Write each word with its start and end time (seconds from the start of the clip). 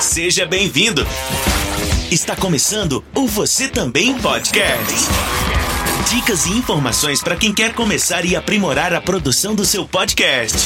Seja 0.00 0.46
bem-vindo. 0.46 1.06
Está 2.10 2.34
começando 2.34 3.04
o 3.14 3.26
Você 3.26 3.68
Também 3.68 4.18
Podcast. 4.18 4.94
Dicas 6.08 6.46
e 6.46 6.52
informações 6.52 7.22
para 7.22 7.36
quem 7.36 7.52
quer 7.52 7.74
começar 7.74 8.24
e 8.24 8.34
aprimorar 8.34 8.94
a 8.94 9.00
produção 9.00 9.54
do 9.54 9.62
seu 9.62 9.86
podcast. 9.86 10.56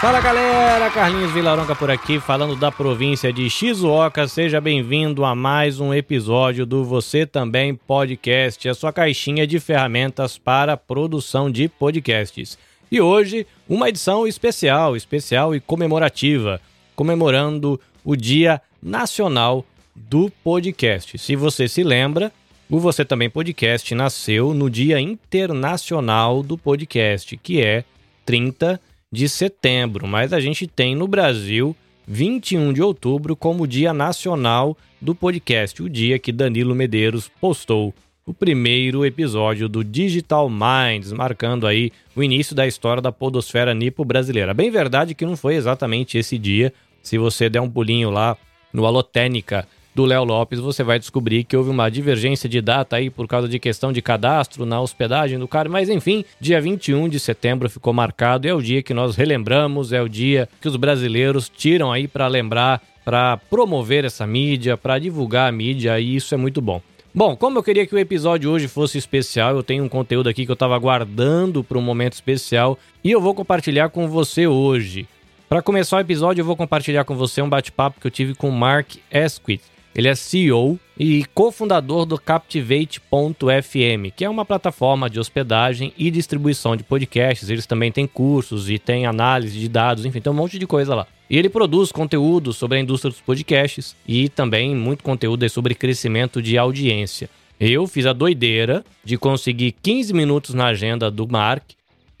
Fala 0.00 0.20
galera, 0.20 0.90
Carlinhos 0.90 1.30
Vilaronca 1.30 1.76
por 1.76 1.88
aqui, 1.88 2.18
falando 2.18 2.56
da 2.56 2.72
província 2.72 3.32
de 3.32 3.48
Shizuoka. 3.48 4.26
Seja 4.26 4.60
bem-vindo 4.60 5.24
a 5.24 5.36
mais 5.36 5.78
um 5.78 5.94
episódio 5.94 6.66
do 6.66 6.84
Você 6.84 7.24
Também 7.24 7.76
Podcast, 7.76 8.68
a 8.68 8.74
sua 8.74 8.92
caixinha 8.92 9.46
de 9.46 9.60
ferramentas 9.60 10.36
para 10.36 10.76
produção 10.76 11.48
de 11.48 11.68
podcasts. 11.68 12.58
E 12.90 13.00
hoje, 13.00 13.46
uma 13.68 13.88
edição 13.88 14.26
especial, 14.26 14.96
especial 14.96 15.54
e 15.54 15.60
comemorativa, 15.60 16.60
comemorando 16.96 17.80
o 18.04 18.16
Dia 18.16 18.60
Nacional 18.82 19.64
do 19.94 20.28
Podcast. 20.42 21.16
Se 21.16 21.36
você 21.36 21.68
se 21.68 21.84
lembra, 21.84 22.32
o 22.68 22.80
Você 22.80 23.04
Também 23.04 23.30
Podcast 23.30 23.94
nasceu 23.94 24.52
no 24.52 24.68
Dia 24.68 25.00
Internacional 25.00 26.42
do 26.42 26.58
Podcast, 26.58 27.36
que 27.36 27.62
é 27.62 27.84
30 28.26 28.80
de 29.12 29.28
setembro, 29.28 30.08
mas 30.08 30.32
a 30.32 30.40
gente 30.40 30.66
tem 30.66 30.96
no 30.96 31.06
Brasil 31.06 31.76
21 32.08 32.72
de 32.72 32.82
outubro 32.82 33.36
como 33.36 33.68
Dia 33.68 33.92
Nacional 33.92 34.76
do 35.00 35.14
Podcast, 35.14 35.80
o 35.80 35.88
dia 35.88 36.18
que 36.18 36.32
Danilo 36.32 36.74
Medeiros 36.74 37.30
postou 37.40 37.94
o 38.30 38.34
primeiro 38.34 39.04
episódio 39.04 39.68
do 39.68 39.82
Digital 39.82 40.48
Minds, 40.48 41.12
marcando 41.12 41.66
aí 41.66 41.90
o 42.14 42.22
início 42.22 42.54
da 42.54 42.64
história 42.64 43.02
da 43.02 43.10
podosfera 43.10 43.74
nipo 43.74 44.04
brasileira. 44.04 44.54
Bem 44.54 44.70
verdade 44.70 45.16
que 45.16 45.26
não 45.26 45.36
foi 45.36 45.56
exatamente 45.56 46.16
esse 46.16 46.38
dia. 46.38 46.72
Se 47.02 47.18
você 47.18 47.50
der 47.50 47.60
um 47.60 47.68
pulinho 47.68 48.08
lá 48.08 48.36
no 48.72 48.86
Alotênica 48.86 49.66
do 49.92 50.04
Léo 50.04 50.22
Lopes, 50.22 50.60
você 50.60 50.84
vai 50.84 51.00
descobrir 51.00 51.42
que 51.42 51.56
houve 51.56 51.70
uma 51.70 51.90
divergência 51.90 52.48
de 52.48 52.60
data 52.60 52.94
aí 52.94 53.10
por 53.10 53.26
causa 53.26 53.48
de 53.48 53.58
questão 53.58 53.92
de 53.92 54.00
cadastro 54.00 54.64
na 54.64 54.80
hospedagem 54.80 55.36
do 55.36 55.48
cara, 55.48 55.68
mas 55.68 55.88
enfim, 55.88 56.24
dia 56.40 56.60
21 56.60 57.08
de 57.08 57.18
setembro 57.18 57.68
ficou 57.68 57.92
marcado, 57.92 58.46
é 58.46 58.54
o 58.54 58.62
dia 58.62 58.80
que 58.80 58.94
nós 58.94 59.16
relembramos, 59.16 59.92
é 59.92 60.00
o 60.00 60.08
dia 60.08 60.48
que 60.60 60.68
os 60.68 60.76
brasileiros 60.76 61.48
tiram 61.48 61.90
aí 61.90 62.06
para 62.06 62.28
lembrar, 62.28 62.80
para 63.04 63.38
promover 63.38 64.04
essa 64.04 64.24
mídia, 64.24 64.76
para 64.76 65.00
divulgar 65.00 65.48
a 65.48 65.52
mídia, 65.52 65.98
e 65.98 66.14
isso 66.14 66.32
é 66.32 66.38
muito 66.38 66.62
bom. 66.62 66.80
Bom, 67.12 67.34
como 67.34 67.58
eu 67.58 67.62
queria 67.64 67.84
que 67.84 67.94
o 67.94 67.98
episódio 67.98 68.48
hoje 68.48 68.68
fosse 68.68 68.96
especial, 68.96 69.56
eu 69.56 69.64
tenho 69.64 69.82
um 69.82 69.88
conteúdo 69.88 70.28
aqui 70.28 70.44
que 70.44 70.50
eu 70.50 70.54
estava 70.54 70.78
guardando 70.78 71.64
para 71.64 71.76
um 71.76 71.82
momento 71.82 72.12
especial 72.12 72.78
e 73.02 73.10
eu 73.10 73.20
vou 73.20 73.34
compartilhar 73.34 73.88
com 73.88 74.06
você 74.06 74.46
hoje. 74.46 75.08
Para 75.48 75.60
começar 75.60 75.96
o 75.96 76.00
episódio, 76.00 76.42
eu 76.42 76.46
vou 76.46 76.54
compartilhar 76.54 77.02
com 77.02 77.16
você 77.16 77.42
um 77.42 77.48
bate-papo 77.48 78.00
que 78.00 78.06
eu 78.06 78.12
tive 78.12 78.36
com 78.36 78.48
o 78.48 78.52
Mark 78.52 78.94
Esquith. 79.10 79.60
Ele 79.92 80.06
é 80.06 80.14
CEO 80.14 80.78
e 80.96 81.24
cofundador 81.34 82.06
do 82.06 82.16
Captivate.fm, 82.16 84.14
que 84.14 84.24
é 84.24 84.30
uma 84.30 84.44
plataforma 84.44 85.10
de 85.10 85.18
hospedagem 85.18 85.92
e 85.98 86.12
distribuição 86.12 86.76
de 86.76 86.84
podcasts. 86.84 87.50
Eles 87.50 87.66
também 87.66 87.90
têm 87.90 88.06
cursos 88.06 88.70
e 88.70 88.78
têm 88.78 89.04
análise 89.04 89.58
de 89.58 89.68
dados, 89.68 90.04
enfim, 90.04 90.20
tem 90.20 90.32
um 90.32 90.36
monte 90.36 90.60
de 90.60 90.66
coisa 90.66 90.94
lá. 90.94 91.08
E 91.30 91.38
ele 91.38 91.48
produz 91.48 91.92
conteúdo 91.92 92.52
sobre 92.52 92.78
a 92.78 92.80
indústria 92.80 93.10
dos 93.10 93.20
podcasts 93.20 93.94
e 94.06 94.28
também 94.28 94.74
muito 94.74 95.04
conteúdo 95.04 95.48
sobre 95.48 95.76
crescimento 95.76 96.42
de 96.42 96.58
audiência. 96.58 97.30
Eu 97.60 97.86
fiz 97.86 98.04
a 98.04 98.12
doideira 98.12 98.84
de 99.04 99.16
conseguir 99.16 99.72
15 99.80 100.12
minutos 100.12 100.54
na 100.54 100.66
agenda 100.66 101.08
do 101.08 101.28
Mark 101.28 101.62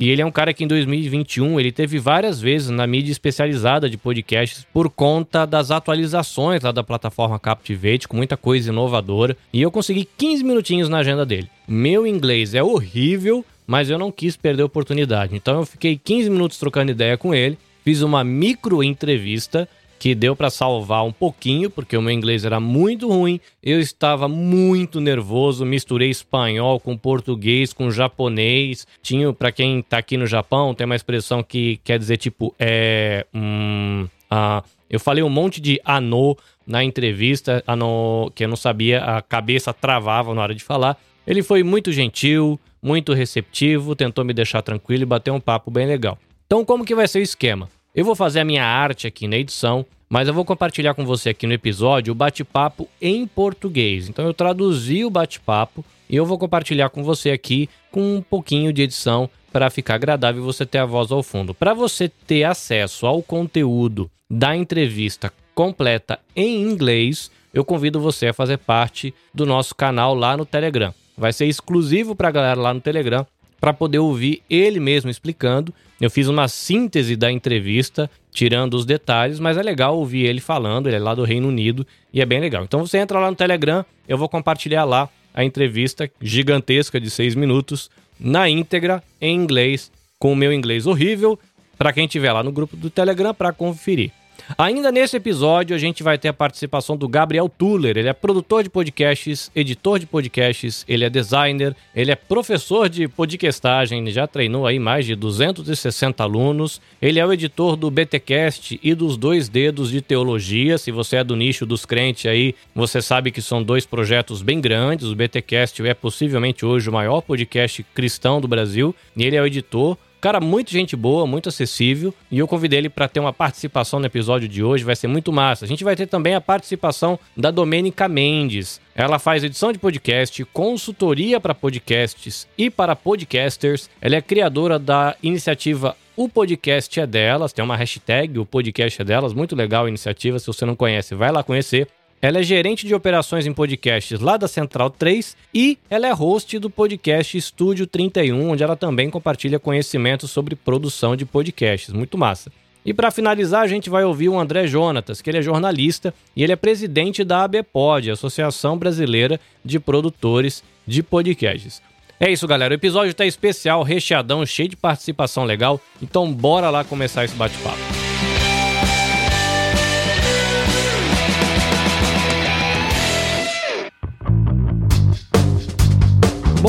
e 0.00 0.08
ele 0.08 0.22
é 0.22 0.24
um 0.24 0.30
cara 0.30 0.54
que 0.54 0.64
em 0.64 0.66
2021 0.66 1.60
ele 1.60 1.70
teve 1.70 1.98
várias 1.98 2.40
vezes 2.40 2.70
na 2.70 2.86
mídia 2.86 3.12
especializada 3.12 3.90
de 3.90 3.98
podcasts 3.98 4.64
por 4.72 4.88
conta 4.88 5.44
das 5.44 5.70
atualizações 5.70 6.62
lá 6.62 6.72
da 6.72 6.82
plataforma 6.82 7.38
Captivate, 7.38 8.08
com 8.08 8.16
muita 8.16 8.34
coisa 8.34 8.70
inovadora. 8.70 9.36
E 9.52 9.60
eu 9.60 9.70
consegui 9.70 10.08
15 10.16 10.42
minutinhos 10.42 10.88
na 10.88 10.98
agenda 10.98 11.26
dele. 11.26 11.50
Meu 11.68 12.06
inglês 12.06 12.54
é 12.54 12.62
horrível, 12.62 13.44
mas 13.66 13.90
eu 13.90 13.98
não 13.98 14.10
quis 14.10 14.38
perder 14.38 14.62
a 14.62 14.66
oportunidade. 14.66 15.36
Então 15.36 15.58
eu 15.58 15.66
fiquei 15.66 16.00
15 16.02 16.30
minutos 16.30 16.58
trocando 16.58 16.92
ideia 16.92 17.18
com 17.18 17.34
ele, 17.34 17.58
fiz 17.90 18.02
uma 18.02 18.22
micro 18.22 18.84
entrevista 18.84 19.68
que 19.98 20.14
deu 20.14 20.36
para 20.36 20.48
salvar 20.48 21.04
um 21.04 21.10
pouquinho, 21.10 21.68
porque 21.68 21.96
o 21.96 22.00
meu 22.00 22.12
inglês 22.12 22.44
era 22.44 22.60
muito 22.60 23.08
ruim, 23.08 23.40
eu 23.60 23.80
estava 23.80 24.28
muito 24.28 25.00
nervoso, 25.00 25.66
misturei 25.66 26.08
espanhol 26.08 26.78
com 26.78 26.96
português, 26.96 27.72
com 27.72 27.90
japonês. 27.90 28.86
Tinha, 29.02 29.32
para 29.32 29.50
quem 29.50 29.82
tá 29.82 29.98
aqui 29.98 30.16
no 30.16 30.24
Japão, 30.24 30.72
tem 30.72 30.84
uma 30.84 30.94
expressão 30.94 31.42
que 31.42 31.80
quer 31.82 31.98
dizer 31.98 32.16
tipo, 32.16 32.54
é. 32.60 33.26
Hum, 33.34 34.06
ah, 34.30 34.62
eu 34.88 35.00
falei 35.00 35.24
um 35.24 35.28
monte 35.28 35.60
de 35.60 35.80
ano 35.84 36.36
na 36.64 36.84
entrevista, 36.84 37.64
ano, 37.66 38.30
que 38.36 38.44
eu 38.44 38.48
não 38.48 38.56
sabia, 38.56 39.02
a 39.02 39.20
cabeça 39.20 39.74
travava 39.74 40.32
na 40.32 40.42
hora 40.42 40.54
de 40.54 40.62
falar. 40.62 40.96
Ele 41.26 41.42
foi 41.42 41.64
muito 41.64 41.90
gentil, 41.90 42.58
muito 42.80 43.12
receptivo, 43.12 43.96
tentou 43.96 44.24
me 44.24 44.32
deixar 44.32 44.62
tranquilo 44.62 45.02
e 45.02 45.06
bater 45.06 45.32
um 45.32 45.40
papo 45.40 45.72
bem 45.72 45.88
legal. 45.88 46.16
Então, 46.46 46.64
como 46.64 46.84
que 46.84 46.94
vai 46.94 47.08
ser 47.08 47.18
o 47.18 47.22
esquema? 47.22 47.68
Eu 47.92 48.04
vou 48.04 48.14
fazer 48.14 48.38
a 48.38 48.44
minha 48.44 48.64
arte 48.64 49.08
aqui 49.08 49.26
na 49.26 49.36
edição, 49.36 49.84
mas 50.08 50.28
eu 50.28 50.34
vou 50.34 50.44
compartilhar 50.44 50.94
com 50.94 51.04
você 51.04 51.30
aqui 51.30 51.44
no 51.44 51.52
episódio 51.52 52.12
o 52.12 52.14
bate-papo 52.14 52.88
em 53.02 53.26
português. 53.26 54.08
Então 54.08 54.24
eu 54.24 54.32
traduzi 54.32 55.04
o 55.04 55.10
bate-papo 55.10 55.84
e 56.08 56.14
eu 56.14 56.24
vou 56.24 56.38
compartilhar 56.38 56.90
com 56.90 57.02
você 57.02 57.32
aqui 57.32 57.68
com 57.90 58.16
um 58.16 58.22
pouquinho 58.22 58.72
de 58.72 58.82
edição 58.82 59.28
para 59.52 59.70
ficar 59.70 59.96
agradável 59.96 60.40
você 60.40 60.64
ter 60.64 60.78
a 60.78 60.86
voz 60.86 61.10
ao 61.10 61.20
fundo. 61.20 61.52
Para 61.52 61.74
você 61.74 62.08
ter 62.08 62.44
acesso 62.44 63.06
ao 63.06 63.20
conteúdo 63.24 64.08
da 64.30 64.54
entrevista 64.54 65.32
completa 65.52 66.20
em 66.36 66.62
inglês, 66.62 67.28
eu 67.52 67.64
convido 67.64 67.98
você 67.98 68.28
a 68.28 68.32
fazer 68.32 68.58
parte 68.58 69.12
do 69.34 69.44
nosso 69.44 69.74
canal 69.74 70.14
lá 70.14 70.36
no 70.36 70.46
Telegram. 70.46 70.94
Vai 71.18 71.32
ser 71.32 71.46
exclusivo 71.46 72.14
para 72.14 72.28
a 72.28 72.32
galera 72.32 72.60
lá 72.60 72.72
no 72.72 72.80
Telegram 72.80 73.26
para 73.60 73.72
poder 73.72 73.98
ouvir 73.98 74.42
ele 74.48 74.80
mesmo 74.80 75.10
explicando. 75.10 75.74
Eu 76.00 76.10
fiz 76.10 76.28
uma 76.28 76.48
síntese 76.48 77.14
da 77.14 77.30
entrevista, 77.30 78.10
tirando 78.32 78.74
os 78.74 78.86
detalhes, 78.86 79.38
mas 79.38 79.58
é 79.58 79.62
legal 79.62 79.98
ouvir 79.98 80.24
ele 80.24 80.40
falando, 80.40 80.86
ele 80.86 80.96
é 80.96 80.98
lá 80.98 81.14
do 81.14 81.24
Reino 81.24 81.48
Unido 81.48 81.86
e 82.12 82.20
é 82.20 82.26
bem 82.26 82.40
legal. 82.40 82.64
Então 82.64 82.86
você 82.86 82.98
entra 82.98 83.20
lá 83.20 83.30
no 83.30 83.36
Telegram, 83.36 83.84
eu 84.08 84.16
vou 84.16 84.28
compartilhar 84.28 84.84
lá 84.84 85.08
a 85.34 85.44
entrevista 85.44 86.10
gigantesca 86.20 86.98
de 86.98 87.10
seis 87.10 87.34
minutos, 87.34 87.90
na 88.18 88.48
íntegra, 88.48 89.02
em 89.20 89.34
inglês, 89.34 89.92
com 90.18 90.32
o 90.32 90.36
meu 90.36 90.52
inglês 90.52 90.86
horrível, 90.86 91.38
para 91.78 91.92
quem 91.92 92.04
estiver 92.04 92.32
lá 92.32 92.42
no 92.42 92.52
grupo 92.52 92.76
do 92.76 92.90
Telegram 92.90 93.34
para 93.34 93.52
conferir. 93.52 94.10
Ainda 94.58 94.90
nesse 94.90 95.16
episódio, 95.16 95.74
a 95.74 95.78
gente 95.78 96.02
vai 96.02 96.18
ter 96.18 96.28
a 96.28 96.32
participação 96.32 96.96
do 96.96 97.08
Gabriel 97.08 97.48
Tuller. 97.48 97.96
Ele 97.96 98.08
é 98.08 98.12
produtor 98.12 98.62
de 98.62 98.70
podcasts, 98.70 99.50
editor 99.54 99.98
de 99.98 100.06
podcasts, 100.06 100.84
ele 100.88 101.04
é 101.04 101.10
designer, 101.10 101.74
ele 101.94 102.10
é 102.10 102.16
professor 102.16 102.88
de 102.88 103.08
podcastagem, 103.08 104.10
já 104.10 104.26
treinou 104.26 104.66
aí 104.66 104.78
mais 104.78 105.06
de 105.06 105.14
260 105.14 106.22
alunos. 106.22 106.80
Ele 107.00 107.18
é 107.18 107.26
o 107.26 107.32
editor 107.32 107.76
do 107.76 107.90
BTcast 107.90 108.78
e 108.82 108.94
dos 108.94 109.16
Dois 109.16 109.48
Dedos 109.48 109.90
de 109.90 110.00
Teologia. 110.00 110.78
Se 110.78 110.90
você 110.90 111.16
é 111.16 111.24
do 111.24 111.36
nicho 111.36 111.64
dos 111.64 111.84
crentes 111.84 112.26
aí, 112.26 112.54
você 112.74 113.00
sabe 113.00 113.30
que 113.30 113.42
são 113.42 113.62
dois 113.62 113.86
projetos 113.86 114.42
bem 114.42 114.60
grandes. 114.60 115.08
O 115.08 115.14
BTcast 115.14 115.86
é 115.86 115.94
possivelmente 115.94 116.64
hoje 116.64 116.88
o 116.88 116.92
maior 116.92 117.20
podcast 117.20 117.82
cristão 117.94 118.40
do 118.40 118.48
Brasil 118.48 118.94
e 119.16 119.24
ele 119.24 119.36
é 119.36 119.42
o 119.42 119.46
editor. 119.46 119.96
Cara, 120.20 120.38
muito 120.38 120.70
gente 120.70 120.94
boa, 120.94 121.26
muito 121.26 121.48
acessível. 121.48 122.14
E 122.30 122.38
eu 122.38 122.46
convidei 122.46 122.78
ele 122.78 122.90
para 122.90 123.08
ter 123.08 123.20
uma 123.20 123.32
participação 123.32 123.98
no 123.98 124.06
episódio 124.06 124.46
de 124.46 124.62
hoje. 124.62 124.84
Vai 124.84 124.94
ser 124.94 125.06
muito 125.06 125.32
massa. 125.32 125.64
A 125.64 125.68
gente 125.68 125.82
vai 125.82 125.96
ter 125.96 126.06
também 126.06 126.34
a 126.34 126.40
participação 126.40 127.18
da 127.34 127.50
Domênica 127.50 128.06
Mendes. 128.06 128.80
Ela 128.94 129.18
faz 129.18 129.42
edição 129.42 129.72
de 129.72 129.78
podcast, 129.78 130.44
consultoria 130.46 131.40
para 131.40 131.54
podcasts 131.54 132.46
e 132.58 132.68
para 132.68 132.94
podcasters. 132.94 133.88
Ela 134.00 134.16
é 134.16 134.20
criadora 134.20 134.78
da 134.78 135.16
iniciativa 135.22 135.96
O 136.14 136.28
Podcast 136.28 137.00
é 137.00 137.06
Delas. 137.06 137.52
Tem 137.52 137.64
uma 137.64 137.76
hashtag, 137.76 138.38
O 138.38 138.44
Podcast 138.44 139.00
é 139.00 139.04
Delas. 139.04 139.32
Muito 139.32 139.56
legal 139.56 139.86
a 139.86 139.88
iniciativa. 139.88 140.38
Se 140.38 140.46
você 140.46 140.66
não 140.66 140.76
conhece, 140.76 141.14
vai 141.14 141.32
lá 141.32 141.42
conhecer. 141.42 141.88
Ela 142.22 142.40
é 142.40 142.42
gerente 142.42 142.86
de 142.86 142.94
operações 142.94 143.46
em 143.46 143.52
podcasts 143.52 144.20
lá 144.20 144.36
da 144.36 144.46
Central 144.46 144.90
3 144.90 145.34
e 145.54 145.78
ela 145.88 146.06
é 146.06 146.12
host 146.12 146.58
do 146.58 146.68
podcast 146.68 147.36
Estúdio 147.36 147.86
31, 147.86 148.50
onde 148.50 148.62
ela 148.62 148.76
também 148.76 149.08
compartilha 149.08 149.58
conhecimentos 149.58 150.30
sobre 150.30 150.54
produção 150.54 151.16
de 151.16 151.24
podcasts. 151.24 151.94
Muito 151.94 152.18
massa. 152.18 152.52
E 152.84 152.92
para 152.92 153.10
finalizar, 153.10 153.62
a 153.62 153.66
gente 153.66 153.88
vai 153.88 154.04
ouvir 154.04 154.28
o 154.28 154.38
André 154.38 154.66
Jonatas, 154.66 155.22
que 155.22 155.30
ele 155.30 155.38
é 155.38 155.42
jornalista 155.42 156.12
e 156.36 156.42
ele 156.42 156.52
é 156.52 156.56
presidente 156.56 157.24
da 157.24 157.44
ABPOD, 157.44 158.10
Associação 158.10 158.76
Brasileira 158.76 159.40
de 159.64 159.80
Produtores 159.80 160.62
de 160.86 161.02
Podcasts. 161.02 161.80
É 162.18 162.30
isso, 162.30 162.46
galera. 162.46 162.72
O 162.72 162.76
episódio 162.76 163.12
está 163.12 163.24
especial, 163.24 163.82
recheadão, 163.82 164.44
cheio 164.44 164.68
de 164.68 164.76
participação 164.76 165.44
legal. 165.44 165.80
Então, 166.02 166.30
bora 166.30 166.68
lá 166.68 166.84
começar 166.84 167.24
esse 167.24 167.34
bate-papo. 167.34 167.99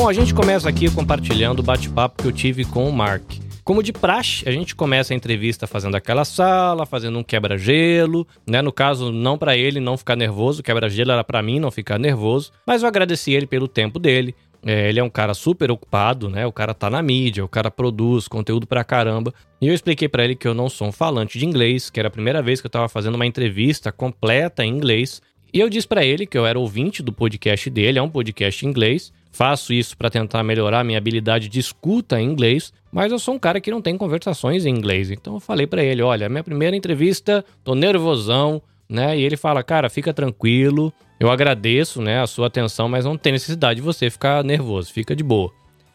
Bom, 0.02 0.10
a 0.10 0.14
gente 0.14 0.34
começa 0.34 0.68
aqui 0.68 0.90
compartilhando 0.90 1.60
o 1.60 1.64
bate-papo 1.64 2.24
que 2.24 2.28
eu 2.28 2.32
tive 2.32 2.66
com 2.66 2.90
o 2.90 2.92
Mark. 2.92 3.34
Como 3.64 3.84
de 3.84 3.94
praxe, 3.94 4.50
a 4.50 4.52
gente 4.52 4.76
começa 4.76 5.14
a 5.14 5.16
entrevista 5.16 5.68
fazendo 5.68 5.96
aquela 5.96 6.26
sala, 6.26 6.88
fazendo 6.88 7.20
um 7.20 7.24
quebra-gelo, 7.24 8.28
né? 8.50 8.64
No 8.64 8.72
caso, 8.72 9.12
não 9.12 9.38
para 9.38 9.56
ele 9.56 9.80
não 9.80 9.96
ficar 9.96 10.16
nervoso, 10.16 10.64
quebra-gelo 10.64 11.12
era 11.12 11.24
para 11.24 11.44
mim 11.44 11.60
não 11.60 11.70
ficar 11.70 12.00
nervoso, 12.00 12.52
mas 12.66 12.82
eu 12.82 12.88
agradeci 12.88 13.32
ele 13.32 13.46
pelo 13.46 13.68
tempo 13.68 14.00
dele. 14.00 14.34
É, 14.66 14.90
ele 14.90 15.00
é 15.00 15.04
um 15.04 15.10
cara 15.10 15.36
super 15.36 15.70
ocupado, 15.70 16.32
né? 16.32 16.48
O 16.48 16.52
cara 16.52 16.74
tá 16.74 16.90
na 16.90 17.04
mídia, 17.04 17.46
o 17.46 17.48
cara 17.48 17.70
produz 17.70 18.28
conteúdo 18.28 18.66
pra 18.66 18.84
caramba. 18.84 19.32
E 19.62 19.68
eu 19.68 19.74
expliquei 19.76 20.10
para 20.10 20.24
ele 20.24 20.36
que 20.36 20.48
eu 20.48 20.56
não 20.56 20.68
sou 20.68 20.88
um 20.88 20.92
falante 20.92 21.38
de 21.38 21.46
inglês, 21.46 21.92
que 21.92 22.00
era 22.00 22.08
a 22.08 22.12
primeira 22.12 22.42
vez 22.42 22.60
que 22.60 22.66
eu 22.66 22.72
tava 22.72 22.90
fazendo 22.90 23.14
uma 23.14 23.28
entrevista 23.28 23.92
completa 23.92 24.66
em 24.66 24.74
inglês. 24.74 25.22
E 25.54 25.60
eu 25.60 25.70
disse 25.70 25.88
para 25.88 26.04
ele 26.04 26.26
que 26.26 26.40
eu 26.40 26.46
era 26.48 26.58
ouvinte 26.58 27.04
do 27.04 27.14
podcast 27.14 27.70
dele, 27.70 28.00
é 28.00 28.02
um 28.02 28.10
podcast 28.10 28.66
em 28.66 28.70
inglês. 28.70 29.14
Faço 29.32 29.74
isso 29.74 29.98
para 29.98 30.10
tentar 30.10 30.44
melhorar 30.44 30.84
minha 30.84 30.98
habilidade 30.98 31.48
de 31.48 31.60
escuta 31.60 32.20
em 32.20 32.30
inglês, 32.30 32.74
mas 32.92 33.12
eu 33.12 33.20
sou 33.20 33.36
um 33.36 33.40
cara 33.40 33.62
que 33.62 33.72
não 33.72 33.82
tem 33.82 33.98
conversações 33.98 34.66
em 34.66 34.70
inglês. 34.70 35.10
Então 35.10 35.36
eu 35.36 35.40
falei 35.40 35.66
para 35.66 35.84
ele, 35.84 36.02
olha, 36.02 36.28
minha 36.28 36.44
primeira 36.44 36.76
entrevista, 36.76 37.44
tô 37.64 37.74
nervosão, 37.74 38.62
né? 38.90 39.18
E 39.18 39.24
ele 39.24 39.38
fala, 39.38 39.64
cara, 39.64 39.90
fica 39.90 40.14
tranquilo, 40.14 40.94
eu 41.20 41.32
agradeço, 41.32 42.02
né, 42.02 42.20
a 42.20 42.28
sua 42.28 42.48
atenção, 42.48 42.90
mas 42.90 43.06
não 43.06 43.16
tem 43.16 43.32
necessidade 43.32 43.80
de 43.80 43.86
você 43.86 44.10
ficar 44.10 44.44
nervoso, 44.44 44.92
fica 44.92 45.16
de 45.16 45.24
boa. 45.24 45.52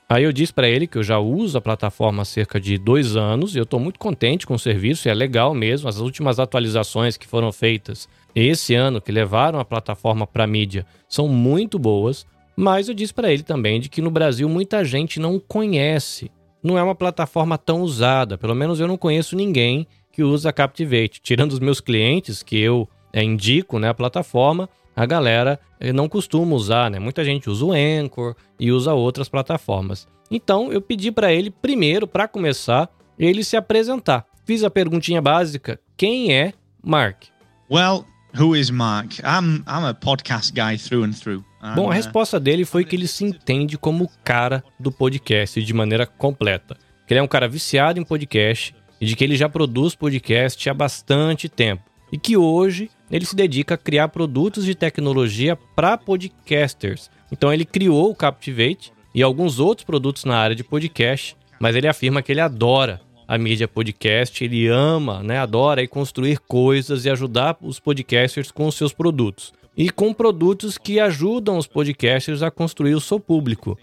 Aí 0.09 0.23
eu 0.23 0.33
disse 0.33 0.53
para 0.53 0.69
ele 0.69 0.87
que 0.87 0.97
eu 0.97 1.03
já 1.03 1.19
uso 1.19 1.59
a 1.59 1.61
plataforma 1.61 2.23
há 2.23 2.25
cerca 2.25 2.61
de 2.61 2.79
dois 2.79 3.17
anos 3.17 3.55
e 3.55 3.59
eu 3.59 3.65
estou 3.65 3.81
muito 3.81 3.99
contente 3.99 4.47
com 4.47 4.55
o 4.55 4.59
serviço, 4.59 5.09
é 5.09 5.15
legal 5.15 5.53
mesmo. 5.53 5.89
As 5.89 5.99
últimas 5.99 6.39
atualizações 6.39 7.17
que 7.17 7.27
foram 7.27 7.51
feitas 7.51 8.09
esse 8.33 8.73
ano, 8.73 9.01
que 9.01 9.11
levaram 9.11 9.59
a 9.59 9.65
plataforma 9.65 10.25
para 10.25 10.47
mídia, 10.47 10.87
são 11.09 11.27
muito 11.27 11.77
boas. 11.77 12.25
Mas 12.57 12.89
eu 12.89 12.95
disse 12.95 13.13
para 13.13 13.31
ele 13.31 13.43
também 13.43 13.79
de 13.79 13.89
que 13.89 14.01
no 14.01 14.11
Brasil 14.11 14.49
muita 14.49 14.85
gente 14.85 15.21
não 15.21 15.39
conhece. 15.39 16.31
Não 16.63 16.79
é 16.79 16.83
uma 16.83 16.95
plataforma 16.95 17.59
tão 17.59 17.83
usada, 17.83 18.39
pelo 18.39 18.55
menos 18.55 18.81
eu 18.81 18.89
não 18.89 18.97
conheço 18.97 19.37
ninguém 19.37 19.87
que 20.11 20.23
usa 20.23 20.53
Captivate. 20.53 21.21
Tirando 21.23 21.53
os 21.53 21.61
meus 21.61 21.81
clientes, 21.81 22.43
que 22.43 22.59
eu 22.59 22.89
é, 23.13 23.23
indico 23.23 23.79
né, 23.79 23.91
a 23.91 23.95
plataforma, 23.95 24.69
a 24.97 25.05
galera 25.05 25.61
eh, 25.79 25.93
não 25.93 26.09
costuma 26.09 26.57
usar, 26.57 26.91
né? 26.91 26.99
Muita 26.99 27.23
gente 27.23 27.51
usa 27.51 27.67
o 27.67 27.73
Anchor 27.73 28.35
e 28.59 28.73
usa 28.73 28.95
outras 28.95 29.29
plataformas. 29.29 30.09
Então 30.31 30.73
eu 30.73 30.81
pedi 30.81 31.13
para 31.13 31.33
ele 31.33 31.51
primeiro, 31.51 32.07
para 32.07 32.27
começar, 32.27 32.89
ele 33.19 33.45
se 33.45 33.57
apresentar. 33.57 34.25
Fiz 34.47 34.65
a 34.65 34.71
perguntinha 34.71 35.21
básica: 35.21 35.79
quem 35.97 36.33
é 36.33 36.55
Mark? 36.83 37.25
Well, 37.71 38.07
who 38.39 38.57
is 38.57 38.71
Mark? 38.71 39.19
I'm 39.19 39.63
I'm 39.67 39.85
a 39.85 39.93
podcast 39.93 40.55
guy 40.55 40.79
through 40.79 41.05
and 41.05 41.13
through. 41.13 41.45
Bom, 41.75 41.91
a 41.91 41.95
resposta 41.95 42.39
dele 42.39 42.65
foi 42.65 42.85
que 42.85 42.95
ele 42.95 43.09
se 43.09 43.25
entende 43.25 43.77
como 43.77 44.05
o 44.05 44.11
cara 44.23 44.63
do 44.79 44.93
podcast 44.93 45.63
de 45.63 45.75
maneira 45.75 46.07
completa. 46.07 46.77
Que 47.07 47.15
ele 47.15 47.21
é 47.21 47.23
um 47.23 47.29
cara 47.29 47.49
viciado 47.49 47.99
em 47.99 48.05
podcast 48.05 48.75
e 49.01 49.07
de 49.07 49.17
que 49.17 49.25
ele 49.25 49.37
já 49.37 49.49
produz 49.49 49.95
podcast 49.95 50.69
há 50.69 50.75
bastante 50.75 51.49
tempo 51.49 51.83
e 52.13 52.19
que 52.19 52.37
hoje 52.37 52.91
ele 53.11 53.25
se 53.25 53.35
dedica 53.35 53.75
a 53.75 53.79
criar 53.79 54.09
produtos 54.09 54.65
de 54.65 54.75
tecnologia 54.75 55.57
para 55.75 55.99
podcasters. 55.99 57.11
Então 57.31 57.53
ele 57.53 57.65
criou 57.65 58.11
o 58.11 58.15
Captivate 58.15 58.93
e 59.15 59.23
alguns 59.23 59.59
outros 59.59 59.85
produtos 59.85 60.25
na 60.25 60.37
área 60.37 60.57
de 60.57 60.65
podcast, 60.65 61.37
mas 61.59 61.75
ele 61.75 61.89
afirma 61.89 62.23
que 62.23 62.33
ele 62.33 62.41
adora 62.41 63.01
a 63.27 63.37
mídia 63.37 63.67
podcast, 63.67 64.45
ele 64.45 64.69
ama, 64.69 65.23
né, 65.23 65.39
adora 65.39 65.83
e 65.83 65.89
construir 65.89 66.39
coisas 66.39 67.05
e 67.05 67.11
ajudar 67.11 67.57
os 67.61 67.81
podcasters 67.81 68.53
com 68.53 68.67
os 68.67 68.77
seus 68.77 68.93
produtos. 68.93 69.53
E 69.77 69.91
com 69.91 70.13
produtos 70.15 70.79
que 70.79 70.99
ajudam 70.99 71.59
os 71.59 71.67
podcasters 71.67 72.43
a 72.43 72.51
construir 72.51 72.95
o 72.95 73.01
seu 73.01 73.21
público. 73.21 73.79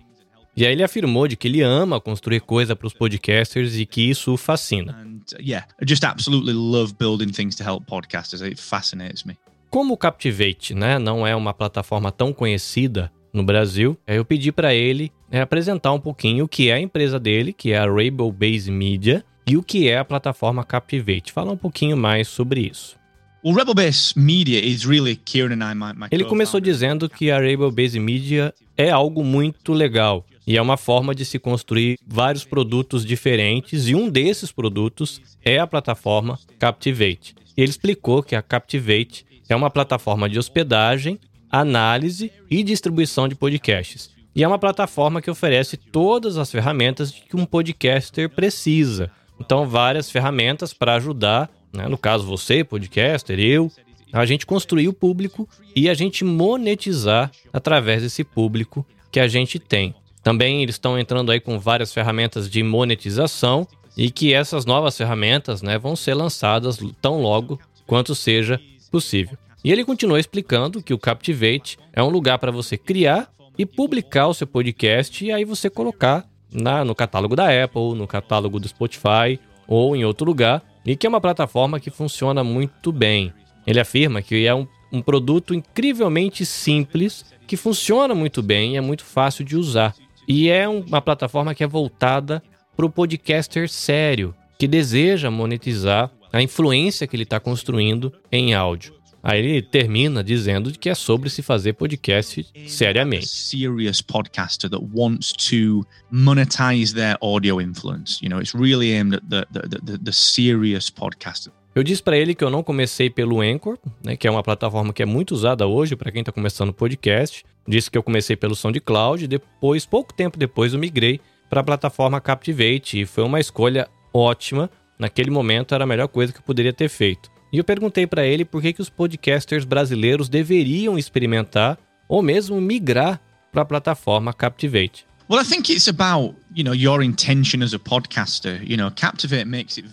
E 0.55 0.65
aí 0.65 0.71
ele 0.71 0.83
afirmou 0.83 1.27
de 1.27 1.35
que 1.35 1.47
ele 1.47 1.61
ama 1.61 1.99
construir 1.99 2.39
coisa 2.41 2.75
para 2.75 2.87
os 2.87 2.93
podcasters 2.93 3.77
e 3.77 3.85
que 3.85 4.09
isso 4.09 4.33
o 4.33 4.37
fascina. 4.37 4.93
And, 4.93 5.19
yeah, 5.39 5.67
I 5.81 5.85
just 5.87 6.03
absolutely 6.03 6.53
love 6.53 6.93
building 6.93 7.31
things 7.31 7.55
to 7.55 7.63
help 7.63 7.85
podcasters. 7.85 8.41
It 8.41 8.61
fascinates 8.61 9.23
me. 9.23 9.37
Como 9.69 9.95
o 9.95 9.97
Captivate, 9.97 10.75
né, 10.75 10.99
não 10.99 11.25
é 11.25 11.35
uma 11.35 11.53
plataforma 11.53 12.11
tão 12.11 12.31
conhecida 12.31 13.11
no 13.33 13.43
Brasil, 13.43 13.97
eu 14.05 14.23
pedi 14.23 14.51
para 14.51 14.75
ele 14.75 15.11
né, 15.31 15.41
apresentar 15.41 15.91
um 15.91 15.99
pouquinho 15.99 16.45
o 16.45 16.47
que 16.47 16.69
é 16.69 16.73
a 16.73 16.79
empresa 16.79 17.19
dele, 17.19 17.51
que 17.51 17.71
é 17.71 17.79
a 17.79 17.91
Rainbow 17.91 18.31
Base 18.31 18.69
Media, 18.69 19.25
e 19.47 19.57
o 19.57 19.63
que 19.63 19.89
é 19.89 19.97
a 19.97 20.05
plataforma 20.05 20.63
Captivate. 20.63 21.31
Fala 21.31 21.51
um 21.51 21.57
pouquinho 21.57 21.97
mais 21.97 22.27
sobre 22.27 22.61
isso. 22.61 22.95
Well, 23.45 23.57
Rebel 23.57 23.73
Base 23.73 24.17
Media 24.17 24.57
is 24.57 24.85
really 24.85 25.17
Kieran 25.17 25.61
and 25.61 25.69
I, 25.69 25.75
my, 25.75 25.91
my 25.93 26.07
Ele 26.09 26.23
começou 26.23 26.61
dizendo 26.61 27.09
que 27.09 27.29
a 27.29 27.37
Rainbow 27.37 27.69
Base 27.69 27.99
Media 27.99 28.53
é 28.77 28.89
algo 28.89 29.21
muito 29.21 29.73
legal 29.73 30.25
e 30.47 30.55
é 30.55 30.61
uma 30.61 30.77
forma 30.77 31.13
de 31.13 31.25
se 31.25 31.37
construir 31.37 31.99
vários 32.07 32.45
produtos 32.45 33.05
diferentes, 33.05 33.89
e 33.89 33.95
um 33.95 34.09
desses 34.09 34.49
produtos 34.49 35.21
é 35.43 35.59
a 35.59 35.67
plataforma 35.67 36.39
Captivate. 36.57 37.35
E 37.57 37.61
ele 37.61 37.69
explicou 37.69 38.23
que 38.23 38.33
a 38.33 38.41
Captivate 38.41 39.25
é 39.49 39.55
uma 39.55 39.69
plataforma 39.69 40.29
de 40.29 40.39
hospedagem, 40.39 41.19
análise 41.51 42.31
e 42.49 42.63
distribuição 42.63 43.27
de 43.27 43.35
podcasts. 43.35 44.09
E 44.33 44.41
é 44.41 44.47
uma 44.47 44.59
plataforma 44.59 45.21
que 45.21 45.29
oferece 45.29 45.75
todas 45.75 46.37
as 46.37 46.49
ferramentas 46.49 47.11
que 47.11 47.35
um 47.35 47.45
podcaster 47.45 48.29
precisa. 48.29 49.11
Então, 49.39 49.67
várias 49.67 50.09
ferramentas 50.09 50.73
para 50.73 50.95
ajudar, 50.95 51.49
né? 51.73 51.87
no 51.87 51.97
caso 51.97 52.25
você, 52.25 52.63
podcaster, 52.63 53.39
eu, 53.39 53.71
a 54.11 54.25
gente 54.25 54.45
construir 54.45 54.87
o 54.87 54.93
público 54.93 55.49
e 55.75 55.89
a 55.89 55.93
gente 55.93 56.23
monetizar 56.23 57.31
através 57.51 58.03
desse 58.03 58.23
público 58.23 58.85
que 59.11 59.19
a 59.19 59.27
gente 59.27 59.57
tem. 59.57 59.95
Também 60.21 60.61
eles 60.61 60.75
estão 60.75 60.97
entrando 60.97 61.31
aí 61.31 61.39
com 61.39 61.59
várias 61.59 61.93
ferramentas 61.93 62.49
de 62.49 62.63
monetização 62.63 63.67
e 63.97 64.09
que 64.09 64.33
essas 64.33 64.65
novas 64.65 64.97
ferramentas 64.97 65.61
né, 65.61 65.77
vão 65.77 65.95
ser 65.95 66.13
lançadas 66.13 66.77
tão 67.01 67.21
logo 67.21 67.59
quanto 67.85 68.15
seja 68.15 68.59
possível. 68.91 69.37
E 69.63 69.71
ele 69.71 69.85
continua 69.85 70.19
explicando 70.19 70.81
que 70.81 70.93
o 70.93 70.99
Captivate 70.99 71.77
é 71.91 72.03
um 72.03 72.09
lugar 72.09 72.37
para 72.37 72.51
você 72.51 72.77
criar 72.77 73.29
e 73.57 73.65
publicar 73.65 74.27
o 74.27 74.33
seu 74.33 74.47
podcast 74.47 75.23
e 75.23 75.31
aí 75.31 75.45
você 75.45 75.69
colocar 75.69 76.25
na, 76.51 76.83
no 76.83 76.93
catálogo 76.93 77.35
da 77.35 77.63
Apple, 77.63 77.95
no 77.95 78.07
catálogo 78.07 78.59
do 78.59 78.67
Spotify 78.67 79.39
ou 79.67 79.95
em 79.95 80.05
outro 80.05 80.25
lugar, 80.25 80.61
e 80.85 80.95
que 80.95 81.05
é 81.05 81.09
uma 81.09 81.21
plataforma 81.21 81.79
que 81.79 81.89
funciona 81.89 82.43
muito 82.43 82.91
bem. 82.91 83.33
Ele 83.65 83.79
afirma 83.79 84.21
que 84.21 84.45
é 84.45 84.53
um, 84.53 84.67
um 84.91 85.01
produto 85.01 85.53
incrivelmente 85.53 86.45
simples, 86.45 87.25
que 87.47 87.57
funciona 87.57 88.13
muito 88.13 88.41
bem 88.41 88.73
e 88.73 88.77
é 88.77 88.81
muito 88.81 89.03
fácil 89.03 89.45
de 89.45 89.55
usar. 89.55 89.95
E 90.27 90.49
é 90.49 90.67
uma 90.67 91.01
plataforma 91.01 91.53
que 91.53 91.63
é 91.63 91.67
voltada 91.67 92.41
para 92.75 92.85
o 92.85 92.89
podcaster 92.89 93.69
sério, 93.69 94.33
que 94.57 94.67
deseja 94.67 95.29
monetizar 95.29 96.11
a 96.31 96.41
influência 96.41 97.05
que 97.05 97.15
ele 97.15 97.23
está 97.23 97.39
construindo 97.39 98.11
em 98.31 98.53
áudio. 98.53 98.95
Aí 99.23 99.39
ele 99.39 99.61
termina 99.61 100.21
dizendo 100.21 100.69
que 100.77 100.89
é 100.89 100.93
sobre 100.93 101.29
se 101.29 101.41
fazer 101.41 101.71
podcast 101.73 102.45
seriamente. 102.67 103.27
Serious 103.27 104.01
podcaster 104.01 104.69
that 104.69 104.83
wants 104.93 105.31
to 105.31 105.87
monetize 106.11 106.93
their 106.93 107.17
audio 107.21 107.61
influence. 107.61 108.19
You 108.21 108.29
know, 108.29 108.41
it's 108.41 108.53
really 108.53 108.93
aimed 108.93 109.15
at 109.15 109.23
the 109.29 109.45
the, 109.49 109.79
the, 109.79 109.97
the 109.97 110.11
serious 110.11 110.89
podcaster. 110.89 111.53
Eu 111.73 111.83
disse 111.83 112.03
para 112.03 112.17
ele 112.17 112.35
que 112.35 112.43
eu 112.43 112.51
não 112.51 112.61
comecei 112.61 113.09
pelo 113.09 113.41
Anchor, 113.41 113.79
né, 114.03 114.15
que 114.15 114.27
é 114.27 114.31
uma 114.31 114.43
plataforma 114.43 114.93
que 114.93 115.01
é 115.01 115.05
muito 115.05 115.31
usada 115.31 115.65
hoje 115.65 115.95
para 115.95 116.11
quem 116.11 116.19
está 116.19 116.31
começando 116.31 116.71
podcast. 116.71 117.43
Disse 117.67 117.89
que 117.89 117.97
eu 117.97 118.03
comecei 118.03 118.35
pelo 118.35 118.55
SoundCloud 118.55 119.23
e 119.23 119.27
depois, 119.27 119.85
pouco 119.85 120.13
tempo 120.13 120.37
depois, 120.37 120.73
eu 120.73 120.79
migrei 120.79 121.19
para 121.49 121.61
a 121.61 121.63
plataforma 121.63 122.21
Captivate 122.21 123.01
e 123.01 123.05
foi 123.05 123.23
uma 123.23 123.39
escolha 123.39 123.87
ótima. 124.13 124.69
Naquele 124.99 125.31
momento 125.31 125.73
era 125.73 125.85
a 125.85 125.87
melhor 125.87 126.09
coisa 126.09 126.31
que 126.31 126.39
eu 126.39 126.43
poderia 126.43 126.73
ter 126.73 126.89
feito. 126.89 127.32
E 127.53 127.59
eu 127.59 127.63
perguntei 127.63 128.07
para 128.07 128.25
ele 128.25 128.43
por 128.43 128.63
que, 128.63 128.73
que 128.73 128.81
os 128.81 128.89
podcasters 128.89 129.63
brasileiros 129.63 130.27
deveriam 130.27 130.97
experimentar 130.97 131.77
ou 132.09 132.23
mesmo 132.23 132.59
migrar 132.59 133.21
para 133.51 133.61
a 133.61 133.65
plataforma 133.65 134.33
Captivate. 134.33 135.05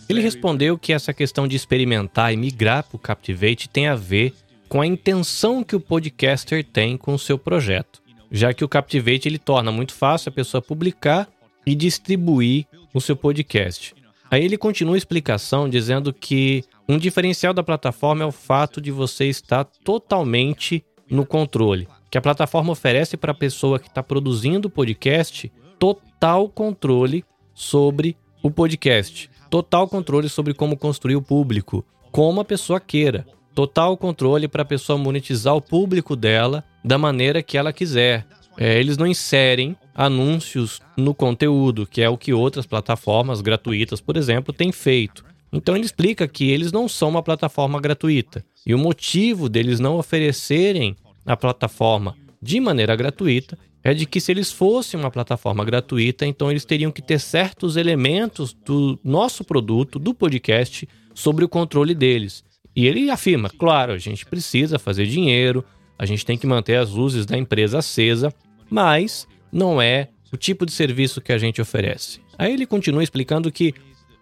Ele 0.09 0.21
respondeu 0.21 0.75
que 0.75 0.91
essa 0.91 1.13
questão 1.13 1.47
de 1.47 1.55
experimentar 1.55 2.33
e 2.33 2.37
migrar 2.37 2.83
para 2.83 2.95
o 2.95 2.99
Captivate 2.99 3.69
tem 3.69 3.87
a 3.87 3.95
ver 3.95 4.33
com 4.67 4.81
a 4.81 4.87
intenção 4.87 5.63
que 5.63 5.75
o 5.75 5.79
podcaster 5.79 6.63
tem 6.65 6.97
com 6.97 7.13
o 7.13 7.19
seu 7.19 7.37
projeto, 7.37 8.01
já 8.31 8.53
que 8.55 8.65
o 8.65 8.69
Captivate 8.69 9.27
ele 9.27 9.37
torna 9.37 9.71
muito 9.71 9.93
fácil 9.93 10.29
a 10.29 10.33
pessoa 10.33 10.63
publicar 10.63 11.29
e 11.63 11.75
distribuir 11.75 12.65
o 12.91 12.99
seu 12.99 13.15
podcast. 13.15 13.93
Aí 14.31 14.43
ele 14.43 14.57
continua 14.57 14.95
a 14.95 14.97
explicação 14.97 15.69
dizendo 15.69 16.11
que 16.13 16.63
um 16.87 16.97
diferencial 16.97 17.53
da 17.53 17.63
plataforma 17.63 18.23
é 18.23 18.27
o 18.27 18.31
fato 18.31 18.81
de 18.81 18.91
você 18.91 19.25
estar 19.25 19.63
totalmente 19.63 20.83
no 21.09 21.25
controle 21.25 21.87
que 22.11 22.17
a 22.17 22.21
plataforma 22.21 22.73
oferece 22.73 23.15
para 23.15 23.31
a 23.31 23.35
pessoa 23.35 23.79
que 23.79 23.87
está 23.87 24.03
produzindo 24.03 24.67
o 24.67 24.71
podcast 24.71 25.49
total 25.79 26.49
controle 26.49 27.23
sobre 27.53 28.17
o 28.43 28.51
podcast, 28.51 29.29
total 29.49 29.87
controle 29.87 30.27
sobre 30.27 30.53
como 30.53 30.75
construir 30.75 31.15
o 31.15 31.21
público, 31.21 31.85
como 32.11 32.41
a 32.41 32.45
pessoa 32.45 32.81
queira, 32.81 33.25
total 33.55 33.95
controle 33.95 34.49
para 34.49 34.63
a 34.63 34.65
pessoa 34.65 34.97
monetizar 34.97 35.55
o 35.55 35.61
público 35.61 36.13
dela 36.13 36.65
da 36.83 36.97
maneira 36.97 37.41
que 37.41 37.57
ela 37.57 37.71
quiser. 37.71 38.27
É, 38.57 38.77
eles 38.77 38.97
não 38.97 39.07
inserem 39.07 39.77
anúncios 39.95 40.81
no 40.97 41.15
conteúdo, 41.15 41.87
que 41.87 42.01
é 42.01 42.09
o 42.09 42.17
que 42.17 42.33
outras 42.33 42.65
plataformas 42.65 43.39
gratuitas, 43.39 44.01
por 44.01 44.17
exemplo, 44.17 44.53
têm 44.53 44.73
feito. 44.73 45.23
Então 45.51 45.75
ele 45.75 45.85
explica 45.85 46.27
que 46.27 46.49
eles 46.49 46.71
não 46.71 46.87
são 46.87 47.09
uma 47.09 47.21
plataforma 47.21 47.79
gratuita. 47.79 48.43
E 48.65 48.73
o 48.73 48.79
motivo 48.79 49.49
deles 49.49 49.79
não 49.79 49.97
oferecerem 49.97 50.95
a 51.25 51.35
plataforma 51.35 52.15
de 52.41 52.59
maneira 52.59 52.95
gratuita 52.95 53.57
é 53.83 53.93
de 53.93 54.05
que 54.05 54.21
se 54.21 54.31
eles 54.31 54.51
fossem 54.51 54.99
uma 54.99 55.11
plataforma 55.11 55.65
gratuita, 55.65 56.25
então 56.25 56.51
eles 56.51 56.65
teriam 56.65 56.91
que 56.91 57.01
ter 57.01 57.19
certos 57.19 57.75
elementos 57.75 58.53
do 58.53 58.99
nosso 59.03 59.43
produto, 59.43 59.97
do 59.97 60.13
podcast, 60.13 60.87
sobre 61.13 61.43
o 61.43 61.49
controle 61.49 61.95
deles. 61.95 62.43
E 62.75 62.85
ele 62.85 63.09
afirma, 63.09 63.49
claro, 63.49 63.91
a 63.91 63.97
gente 63.97 64.25
precisa 64.25 64.79
fazer 64.79 65.05
dinheiro, 65.05 65.65
a 65.97 66.05
gente 66.05 66.25
tem 66.25 66.37
que 66.37 66.47
manter 66.47 66.75
as 66.75 66.91
luzes 66.91 67.25
da 67.25 67.37
empresa 67.37 67.79
acesa, 67.79 68.33
mas 68.69 69.27
não 69.51 69.81
é 69.81 70.09
o 70.31 70.37
tipo 70.37 70.65
de 70.65 70.71
serviço 70.71 71.19
que 71.19 71.33
a 71.33 71.37
gente 71.37 71.61
oferece. 71.61 72.21
Aí 72.37 72.53
ele 72.53 72.65
continua 72.65 73.03
explicando 73.03 73.51
que 73.51 73.73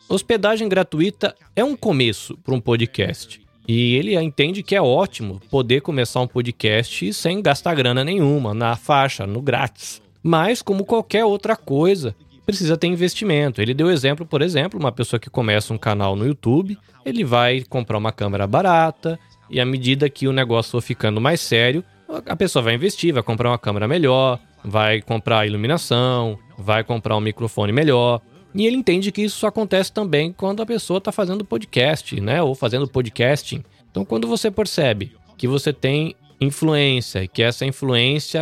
hospedagem 0.10 0.68
gratuita 0.68 1.36
é 1.56 1.63
um 1.63 1.75
começo 1.75 2.38
para 2.38 2.56
um 2.56 2.60
podcast. 2.60 3.39
E 3.68 3.96
ele 3.96 4.20
entende 4.20 4.63
que 4.63 4.75
é 4.75 4.82
ótimo 4.82 5.39
poder 5.51 5.82
começar 5.82 6.20
um 6.22 6.28
podcast 6.28 7.13
sem 7.13 7.42
gastar 7.42 7.75
grana 7.75 8.04
nenhuma, 8.04 8.54
na 8.54 8.75
faixa, 8.75 9.28
no 9.28 9.42
grátis. 9.42 10.01
Mas, 10.24 10.62
como 10.62 10.84
qualquer 10.84 11.24
outra 11.24 11.56
coisa, 11.56 12.16
precisa 12.46 12.75
ter 12.75 12.88
investimento. 12.88 13.62
Ele 13.62 13.75
deu 13.75 13.92
exemplo, 13.92 14.25
por 14.25 14.42
exemplo, 14.42 14.80
uma 14.80 14.92
pessoa 14.92 15.20
que 15.20 15.30
começa 15.30 15.72
um 15.72 15.78
canal 15.78 16.16
no 16.16 16.25
YouTube, 16.25 16.75
ele 17.06 17.24
vai 17.24 17.63
comprar 17.70 18.00
uma 18.00 18.12
câmera 18.12 18.48
barata 18.48 19.20
e 19.50 19.60
à 19.60 19.66
medida 19.66 20.10
que 20.10 20.28
o 20.28 20.34
negócio 20.34 20.72
for 20.72 20.82
ficando 20.82 21.22
mais 21.22 21.39
sério, 21.39 21.84
a 22.25 22.36
pessoa 22.36 22.63
vai 22.63 22.74
investir, 22.74 23.13
vai 23.13 23.22
comprar 23.22 23.51
uma 23.51 23.58
câmera 23.60 23.88
melhor, 23.88 24.39
vai 24.63 25.01
comprar 25.01 25.46
iluminação, 25.46 26.39
vai 26.58 26.84
comprar 26.84 27.16
um 27.16 27.22
microfone 27.22 27.72
melhor. 27.72 28.20
E 28.53 28.65
ele 28.65 28.77
entende 28.77 29.12
que 29.12 29.22
isso 29.22 29.46
acontece 29.46 29.91
também 29.91 30.32
quando 30.32 30.62
a 30.62 30.65
pessoa 30.65 30.98
está 30.98 31.12
fazendo 31.12 31.46
podcast, 31.46 32.20
né? 32.20 32.41
Ou 32.41 32.56
fazendo 32.56 32.88
podcasting. 32.88 33.63
Então, 33.91 34.03
quando 34.03 34.27
você 34.27 34.50
percebe 34.50 35.12
que 35.38 35.48
você 35.48 35.72
tem 35.72 36.15
influência, 36.41 37.27
que 37.27 37.44
essa 37.44 37.65
influência 37.65 38.41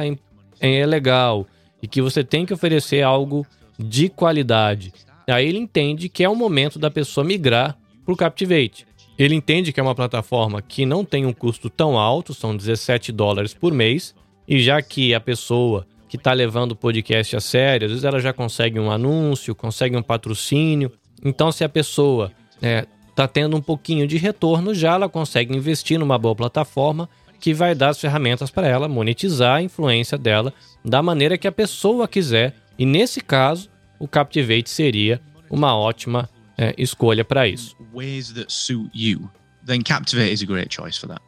é 0.60 0.86
legal 0.86 1.46
e 1.82 1.88
que 1.88 2.02
você 2.02 2.24
tem 2.24 2.46
que 2.46 2.54
oferecer 2.54 3.02
algo 3.02 3.46
de 3.78 4.10
qualidade, 4.10 4.94
aí 5.28 5.48
ele 5.48 5.60
entende 5.60 6.10
que 6.10 6.24
é 6.24 6.30
o 6.30 6.36
momento 6.36 6.80
da 6.80 6.90
pessoa 6.90 7.26
migrar 7.26 7.78
para 8.04 8.14
o 8.14 8.18
Captivate. 8.18 8.88
Ele 9.18 9.36
entende 9.36 9.74
que 9.74 9.80
é 9.80 9.84
uma 9.84 9.96
plataforma 9.96 10.62
que 10.62 10.86
não 10.86 11.04
tem 11.04 11.26
um 11.26 11.34
custo 11.34 11.70
tão 11.70 11.98
alto, 11.98 12.34
são 12.34 12.56
17 12.56 13.12
dólares 13.12 13.54
por 13.54 13.74
mês, 13.74 14.16
e 14.48 14.60
já 14.62 14.82
que 14.82 15.14
a 15.14 15.20
pessoa 15.20 15.86
que 16.18 16.22
está 16.22 16.34
levando 16.34 16.72
o 16.72 16.76
podcast 16.76 17.36
a 17.36 17.40
sério, 17.40 17.86
às 17.86 17.92
vezes 17.92 18.04
ela 18.04 18.20
já 18.20 18.34
consegue 18.34 18.80
um 18.80 18.92
anúncio, 18.92 19.56
consegue 19.56 19.96
um 19.96 20.04
patrocínio. 20.04 20.92
Então, 21.24 21.52
se 21.52 21.64
a 21.64 21.70
pessoa 21.70 22.32
está 22.56 22.68
é, 22.68 22.86
tá 23.16 23.28
tendo 23.28 23.56
um 23.56 23.62
pouquinho 23.62 24.08
de 24.08 24.18
retorno, 24.18 24.74
já 24.74 24.94
ela 24.94 25.08
consegue 25.08 25.56
investir 25.56 26.00
numa 26.00 26.18
boa 26.18 26.36
plataforma 26.36 27.10
que 27.40 27.54
vai 27.54 27.76
dar 27.76 27.90
as 27.90 28.00
ferramentas 28.00 28.50
para 28.50 28.68
ela 28.68 28.88
monetizar 28.88 29.58
a 29.58 29.62
influência 29.62 30.18
dela 30.18 30.54
da 30.84 31.02
maneira 31.02 31.38
que 31.38 31.48
a 31.48 31.52
pessoa 31.52 32.08
quiser. 32.08 32.56
E 32.78 32.86
nesse 32.86 33.22
caso, 33.22 33.70
o 34.00 34.08
Captivate 34.08 34.70
seria 34.70 35.22
uma 35.50 35.76
ótima 35.76 36.30
é, 36.58 36.74
escolha 36.78 37.24
para 37.24 37.48
isso. 37.48 37.76
Ways 37.94 38.34
that 38.34 38.52
suit 38.52 38.90
you, 38.94 39.30
then 39.66 39.82
Captivate 39.82 40.32
is 40.32 40.42
a 40.42 40.46
great 40.46 40.74
choice 40.74 41.00
for 41.00 41.08
that. 41.08 41.22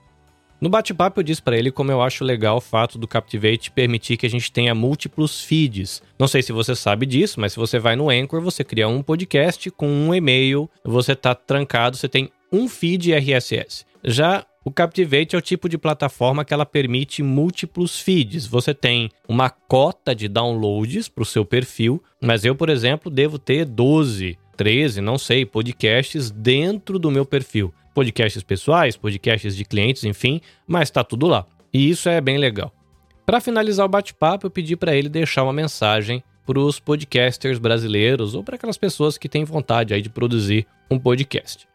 No 0.62 0.70
bate-papo 0.70 1.20
eu 1.20 1.24
disse 1.24 1.42
para 1.42 1.58
ele 1.58 1.72
como 1.72 1.92
eu 1.92 2.01
acho 2.01 2.25
legal 2.25 2.58
o 2.58 2.62
fato 2.62 2.98
do 2.98 3.08
Captivate 3.08 3.72
permitir 3.72 4.18
que 4.18 4.25
a 4.25 4.30
gente 4.30 4.51
tenha 4.51 4.75
múltiplos 4.75 5.42
feeds. 5.42 6.01
Não 6.18 6.28
sei 6.28 6.42
se 6.42 6.51
você 6.51 6.75
sabe 6.75 7.06
disso, 7.06 7.39
mas 7.39 7.54
se 7.54 7.60
você 7.60 7.80
vai 7.80 7.96
no 7.96 8.10
Anchor, 8.10 8.42
você 8.42 8.62
cria 8.63 8.88
um 8.88 9.01
podcast 9.01 9.72
com 9.72 9.88
um 9.88 10.13
e-mail, 10.13 10.70
você 10.84 11.16
tá 11.16 11.34
trancado, 11.34 11.96
você 11.96 12.10
tem 12.10 12.30
um 12.51 12.68
feed 12.68 13.13
RSS. 13.13 13.86
Já 14.04 14.46
o 14.66 14.72
Captivate 14.72 15.36
é 15.36 15.39
o 15.39 15.42
tipo 15.42 15.70
de 15.70 15.78
plataforma 15.78 16.44
que 16.44 16.54
ela 16.54 16.66
permite 16.66 17.24
múltiplos 17.24 18.00
feeds. 18.00 18.46
Você 18.46 18.74
tem 18.74 19.10
uma 19.28 19.50
cota 19.50 20.13
de 20.13 20.28
downloads 20.28 21.08
para 21.08 21.22
o 21.22 21.25
seu 21.25 21.46
perfil, 21.46 22.04
mas 22.22 22.44
eu, 22.44 22.54
por 22.54 22.70
exemplo, 22.70 23.10
devo 23.10 23.39
ter 23.39 23.63
12, 23.66 24.38
13, 24.60 25.00
não 25.00 25.18
sei, 25.18 25.46
podcasts 25.46 26.30
dentro 26.30 27.00
do 27.00 27.10
meu 27.10 27.25
perfil 27.25 27.74
podcasts 27.94 28.44
pessoais, 28.44 28.98
podcasts 28.98 29.56
de 29.56 29.66
clientes, 29.66 30.04
enfim, 30.04 30.42
mas 30.68 30.89
está 30.89 31.04
tudo 31.04 31.28
lá. 31.28 31.46
E 31.74 31.89
isso 31.89 32.10
é 32.10 32.20
bem 32.20 32.38
legal. 32.38 32.74
Para 33.25 33.39
finalizar 33.39 33.86
o 33.86 33.89
bate-papo, 33.89 34.48
eu 34.48 34.51
pedi 34.51 34.75
para 34.75 34.96
ele 34.96 35.10
deixar 35.10 35.44
uma 35.44 35.54
mensagem 35.54 36.24
para 36.46 36.60
os 36.60 36.80
podcasters 36.80 37.60
brasileiros 37.60 38.36
ou 38.36 38.44
para 38.44 38.56
aquelas 38.56 38.78
pessoas 38.78 39.18
que 39.18 39.30
têm 39.30 39.44
vontade 39.44 39.94
aí 39.94 40.01
de 40.01 40.10
produzir 40.10 40.66
um 40.89 40.98
podcast. 41.00 41.68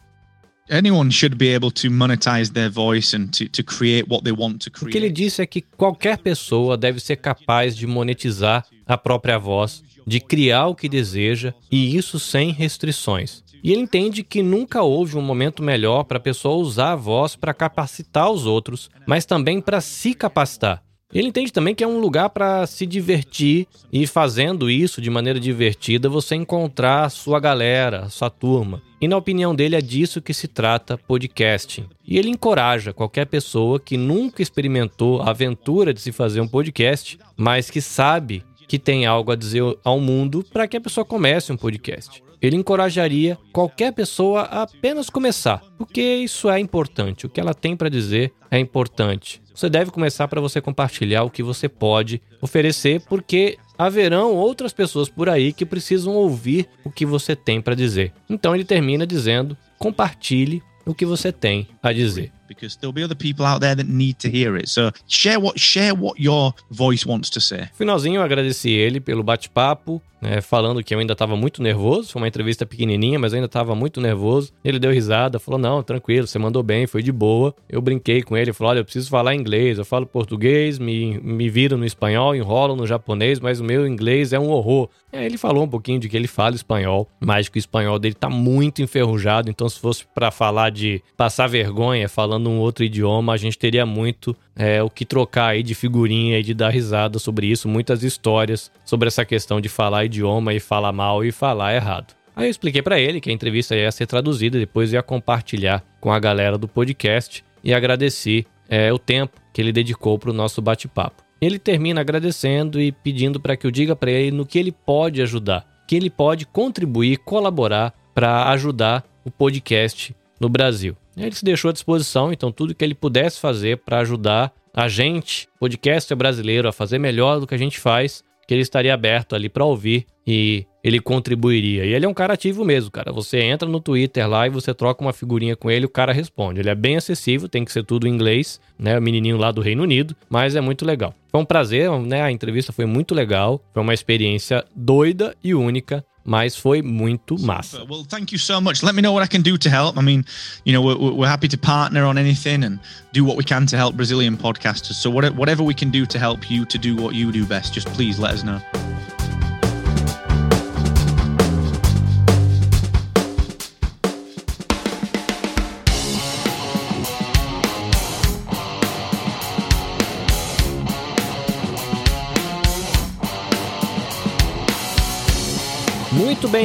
Anyone 0.71 1.13
should 1.13 1.37
be 1.37 1.55
able 1.55 1.71
to 1.71 1.91
monetize 1.91 2.51
their 2.51 2.71
voice 2.71 3.15
and 3.15 3.27
to, 3.27 3.49
to 3.51 3.63
create 3.63 4.07
what 4.09 4.25
they 4.25 4.33
want 4.33 4.65
to 4.65 4.71
create. 4.71 4.89
O 4.89 4.93
que 4.93 4.99
ele 4.99 5.13
disse 5.13 5.43
é 5.43 5.47
que 5.47 5.61
qualquer 5.61 6.19
pessoa 6.19 6.77
deve 6.77 7.01
ser 7.01 7.17
capaz 7.17 7.77
de 7.77 7.87
monetizar 7.87 8.65
a 8.87 8.97
própria 8.97 9.39
voz, 9.39 9.83
de 10.07 10.21
criar 10.21 10.67
o 10.67 10.75
que 10.75 10.89
deseja 10.89 11.55
e 11.71 11.97
isso 11.97 12.19
sem 12.19 12.51
restrições. 12.51 13.43
E 13.63 13.73
ele 13.73 13.81
entende 13.81 14.23
que 14.23 14.43
nunca 14.43 14.83
houve 14.83 15.17
um 15.17 15.23
momento 15.23 15.63
melhor 15.63 16.05
para 16.05 16.19
a 16.19 16.21
pessoa 16.21 16.57
usar 16.57 16.93
a 16.93 16.97
voz 16.97 17.35
para 17.35 17.55
capacitar 17.55 18.31
os 18.31 18.45
outros, 18.45 18.91
mas 19.07 19.25
também 19.25 19.61
para 19.61 19.81
se 19.81 20.13
capacitar. 20.13 20.83
Ele 21.15 21.29
entende 21.29 21.53
também 21.53 21.77
que 21.77 21.85
é 21.85 21.87
um 21.87 22.01
lugar 22.01 22.29
para 22.31 22.67
se 22.67 22.85
divertir 22.85 23.69
e 23.93 24.05
fazendo 24.05 24.69
isso 24.69 25.01
de 25.01 25.09
maneira 25.09 25.39
divertida 25.39 26.09
você 26.09 26.35
encontrar 26.35 27.09
sua 27.09 27.39
galera, 27.39 28.09
sua 28.11 28.29
turma. 28.29 28.83
E 29.01 29.07
na 29.07 29.17
opinião 29.17 29.55
dele 29.55 29.77
é 29.77 29.81
disso 29.81 30.21
que 30.21 30.35
se 30.35 30.49
trata 30.49 30.99
podcasting. 30.99 31.87
E 32.05 32.19
ele 32.19 32.31
encoraja 32.31 32.93
qualquer 32.93 33.27
pessoa 33.27 33.79
que 33.79 33.97
nunca 33.97 34.43
experimentou 34.43 35.23
a 35.23 35.31
aventura 35.31 35.95
de 35.95 36.01
se 36.01 36.11
fazer 36.11 36.41
um 36.41 36.49
podcast, 36.49 37.17
mas 37.37 37.71
que 37.71 37.81
sabe 37.81 38.43
que 38.67 38.79
tem 38.79 39.07
algo 39.07 39.33
a 39.33 39.37
dizer 39.37 39.63
ao 39.85 40.01
mundo 40.01 40.45
para 40.53 40.67
que 40.67 40.77
a 40.77 40.81
pessoa 40.81 41.05
comece 41.05 41.53
um 41.53 41.57
podcast 41.57 42.25
ele 42.47 42.57
encorajaria 42.57 43.39
qualquer 43.55 43.91
pessoa 43.93 44.43
a 44.43 44.63
apenas 44.65 45.09
começar, 45.09 45.63
porque 45.79 46.03
isso 46.03 46.51
é 46.51 46.61
importante. 46.61 47.25
O 47.25 47.31
que 47.31 47.41
ela 47.41 47.55
tem 47.55 47.75
para 47.75 47.89
dizer 47.89 48.35
é 48.51 48.59
importante. 48.59 49.41
Você 49.55 49.71
deve 49.71 49.91
começar 49.91 50.29
para 50.29 50.43
você 50.43 50.61
compartilhar 50.61 51.23
o 51.23 51.31
que 51.31 51.43
você 51.43 51.71
pode 51.71 52.21
oferecer, 52.43 53.01
porque 53.09 53.57
haverão 53.79 54.35
outras 54.35 54.75
pessoas 54.75 55.09
por 55.09 55.29
aí 55.31 55.55
que 55.55 55.65
precisam 55.65 56.15
ouvir 56.15 56.69
o 56.85 56.91
que 56.91 57.07
você 57.07 57.35
tem 57.35 57.63
para 57.63 57.75
dizer. 57.75 58.13
Então 58.29 58.55
ele 58.55 58.65
termina 58.65 59.07
dizendo: 59.07 59.57
compartilhe 59.79 60.63
o 60.85 60.95
que 60.95 61.07
você 61.07 61.33
tem 61.33 61.67
a 61.83 61.95
dizer. 61.95 62.31
Because 62.47 62.77
there'll 62.79 62.95
be 62.95 63.03
other 63.03 63.17
people 63.17 63.47
out 63.47 63.61
there 63.61 63.75
that 63.75 63.89
need 63.89 64.19
to 64.19 64.29
hear 64.29 64.57
it. 64.57 64.69
So 64.69 64.91
share 65.09 65.41
what 65.41 65.59
share 65.59 65.95
what 65.95 66.21
your 66.21 66.53
voice 66.71 67.07
wants 67.07 67.31
to 67.31 67.41
say. 67.41 67.69
Finalzinho, 67.75 68.17
eu 68.17 68.23
agradeci 68.23 68.71
ele 68.71 69.01
pelo 69.01 69.23
bate-papo, 69.23 70.03
né, 70.25 70.41
falando 70.41 70.83
que 70.83 70.95
eu 70.95 70.99
ainda 70.99 71.13
estava 71.13 71.37
muito 71.37 71.63
nervoso. 71.63 72.11
Foi 72.11 72.23
uma 72.23 72.29
entrevista 72.29 72.65
pequenininha, 72.65 73.19
mas 73.19 73.33
eu 73.33 73.37
ainda 73.37 73.47
estava 73.47 73.75
muito 73.75 74.01
nervoso. 74.01 74.53
Ele 74.65 74.79
deu 74.79 74.91
risada, 74.91 75.39
falou: 75.39 75.61
Não, 75.61 75.83
tranquilo, 75.83 76.27
você 76.27 76.39
mandou 76.39 76.63
bem, 76.63 76.87
foi 76.87 77.03
de 77.03 77.13
boa. 77.13 77.55
Eu 77.69 77.83
brinquei 77.83 78.23
com 78.23 78.37
ele, 78.37 78.53
falou: 78.53 78.71
Olha, 78.71 78.81
eu 78.81 78.85
preciso 78.85 79.11
falar 79.11 79.35
inglês. 79.35 79.79
Eu 79.79 79.85
falo 79.85 80.07
português, 80.07 80.79
me, 80.79 81.19
me 81.21 81.49
viro 81.49 81.77
no 81.77 81.85
espanhol, 81.85 82.35
enrolo 82.35 82.75
no 82.75 82.87
japonês, 82.87 83.39
mas 83.39 83.61
o 83.61 83.65
meu 83.65 83.87
inglês 83.87 84.33
é 84.33 84.39
um 84.39 84.49
horror. 84.49 84.89
É, 85.15 85.25
ele 85.25 85.39
falou 85.39 85.63
um 85.63 85.69
pouquinho 85.69 86.01
de 86.01 86.09
que 86.09 86.17
ele 86.17 86.27
fala 86.27 86.57
espanhol, 86.57 87.09
mas 87.21 87.49
que 87.49 87.57
o 87.57 87.61
espanhol 87.61 88.01
dele 88.01 88.17
tá 88.17 88.29
muito 88.29 88.83
enferrujado. 88.83 89.49
Então, 89.49 89.69
se 89.69 89.79
fosse 89.79 90.05
para 90.13 90.33
falar 90.33 90.71
de 90.71 91.01
passar 91.17 91.47
vergonha 91.47 92.09
falando 92.09 92.34
um 92.39 92.59
outro 92.59 92.85
idioma, 92.85 93.33
a 93.33 93.37
gente 93.37 93.59
teria 93.59 93.87
muito 93.87 94.37
é, 94.57 94.83
o 94.83 94.91
que 94.91 95.05
trocar 95.05 95.49
aí 95.49 95.63
de 95.63 95.75
figurinha 95.75 96.39
e 96.39 96.43
de 96.43 96.55
dar 96.55 96.71
risada 96.71 97.19
sobre 97.19 97.47
isso, 97.47 97.69
muitas 97.69 98.03
histórias 98.03 98.71
sobre 98.85 99.09
essa 99.09 99.25
questão 99.25 99.61
de 99.61 99.69
falar 99.69 100.05
idioma 100.05 100.55
e 100.55 100.61
falar 100.61 100.93
mal 100.93 101.25
e 101.25 101.33
falar 101.33 101.75
errado. 101.75 102.15
Aí 102.37 102.47
eu 102.47 102.51
expliquei 102.51 102.83
para 102.83 102.99
ele 102.99 103.21
que 103.21 103.31
a 103.31 103.33
entrevista 103.33 103.77
ia 103.77 103.93
ser 103.93 104.07
traduzida, 104.07 104.59
depois 104.59 104.93
ia 104.93 105.03
compartilhar 105.03 105.85
com 106.01 106.13
a 106.13 106.19
galera 106.19 106.59
do 106.59 106.67
podcast 106.67 107.45
e 107.63 107.73
agradeci 107.73 108.45
é, 108.69 108.93
o 108.93 108.99
tempo 108.99 109.41
que 109.53 109.61
ele 109.61 109.73
dedicou 109.73 110.19
para 110.19 110.31
o 110.31 110.35
nosso 110.35 110.61
bate-papo. 110.61 111.23
Ele 111.41 111.59
termina 111.59 112.01
agradecendo 112.01 112.81
e 112.81 112.91
pedindo 112.91 113.39
para 113.39 113.57
que 113.57 113.67
eu 113.67 113.71
diga 113.71 113.95
para 113.95 114.11
ele 114.11 114.31
no 114.31 114.47
que 114.47 114.59
ele 114.59 114.73
pode 114.73 115.23
ajudar, 115.23 115.65
que 115.87 115.95
ele 115.95 116.11
pode 116.11 116.47
contribuir, 116.47 117.19
colaborar 117.19 117.95
para 118.15 118.51
ajudar 118.51 119.05
o 119.25 119.31
podcast 119.31 120.15
no 120.41 120.49
Brasil. 120.49 120.97
Ele 121.17 121.35
se 121.35 121.45
deixou 121.45 121.69
à 121.69 121.73
disposição, 121.73 122.33
então 122.33 122.51
tudo 122.51 122.75
que 122.75 122.85
ele 122.85 122.95
pudesse 122.95 123.41
fazer 123.41 123.79
para 123.79 124.01
ajudar 124.01 124.53
a 124.75 124.89
gente, 124.89 125.49
podcaster 125.61 126.17
brasileiro, 126.17 126.69
a 126.69 126.73
fazer 126.73 126.99
melhor 126.99 127.39
do 127.39 127.47
que 127.47 127.55
a 127.55 127.59
gente 127.59 127.79
faz, 127.79 128.25
que 128.47 128.53
ele 128.53 128.63
estaria 128.63 128.93
aberto 128.93 129.35
ali 129.35 129.49
para 129.49 129.65
ouvir 129.65 130.07
e 130.27 130.67
ele 130.83 131.01
contribuiria. 131.01 131.85
E 131.85 131.95
ele 131.95 132.05
é 132.05 132.09
um 132.09 132.15
cara 132.15 132.35
ativo 132.35 132.65
mesmo, 132.65 132.91
cara. 132.91 133.13
Você 133.13 133.39
entra 133.41 133.69
no 133.69 133.81
Twitter 133.81 134.29
lá 134.29 134.47
e 134.47 134.51
você 134.51 134.75
troca 134.75 135.03
uma 135.03 135.13
figurinha 135.13 135.57
com 135.57 135.71
ele, 135.71 135.87
o 135.87 135.89
cara 135.89 136.13
responde. 136.13 136.61
Ele 136.61 136.69
é 136.69 136.75
bem 136.75 136.97
acessível, 136.97 137.49
tem 137.49 137.65
que 137.65 137.73
ser 137.73 137.85
tudo 137.85 138.07
em 138.07 138.11
inglês, 138.11 138.61
né? 138.79 138.99
O 138.99 139.03
menininho 139.03 139.39
lá 139.39 139.51
do 139.51 139.63
Reino 139.63 139.83
Unido, 139.83 140.15
mas 140.29 140.57
é 140.57 140.61
muito 140.61 140.85
legal. 140.85 141.15
Foi 141.31 141.41
um 141.41 141.45
prazer, 141.45 141.91
né? 142.01 142.23
A 142.23 142.31
entrevista 142.31 142.73
foi 142.73 142.85
muito 142.85 143.15
legal, 143.15 143.63
foi 143.73 143.83
uma 143.83 143.95
experiência 143.95 144.65
doida 144.75 145.35
e 145.43 145.55
única 145.55 146.05
mas 146.25 146.57
foi 146.57 146.83
muito 146.83 147.39
massa. 147.39 147.85
Well, 147.85 148.05
thank 148.09 148.33
you 148.33 148.39
so 148.39 148.61
much. 148.61 148.83
Let 148.83 148.95
me 148.95 149.03
know 149.03 149.13
what 149.13 149.23
I 149.23 149.29
can 149.29 149.43
do 149.43 149.59
to 149.59 149.69
help. 149.69 149.99
I 149.99 150.03
mean, 150.03 150.25
you 150.65 150.73
know, 150.73 150.83
we're, 150.83 151.13
we're 151.13 151.29
happy 151.29 151.49
to 151.49 151.59
partner 151.59 152.05
on 152.05 152.17
anything 152.17 152.65
and 152.65 152.81
do 153.13 153.25
what 153.25 153.37
we 153.37 153.45
can 153.45 153.67
to 153.67 153.77
help 153.77 153.95
Brazilian 153.97 154.37
podcasters. 154.37 154.95
So 154.95 155.11
whatever 155.11 155.63
we 155.63 155.75
can 155.75 155.91
do 155.91 156.07
to 156.07 156.19
help 156.19 156.51
you 156.51 156.65
to 156.67 156.79
do 156.79 156.97
what 156.97 157.15
you 157.15 157.31
do 157.31 157.45
best, 157.45 157.75
just 157.75 157.89
please 157.89 158.19
let 158.19 158.33
us 158.33 158.43
know. 158.43 158.61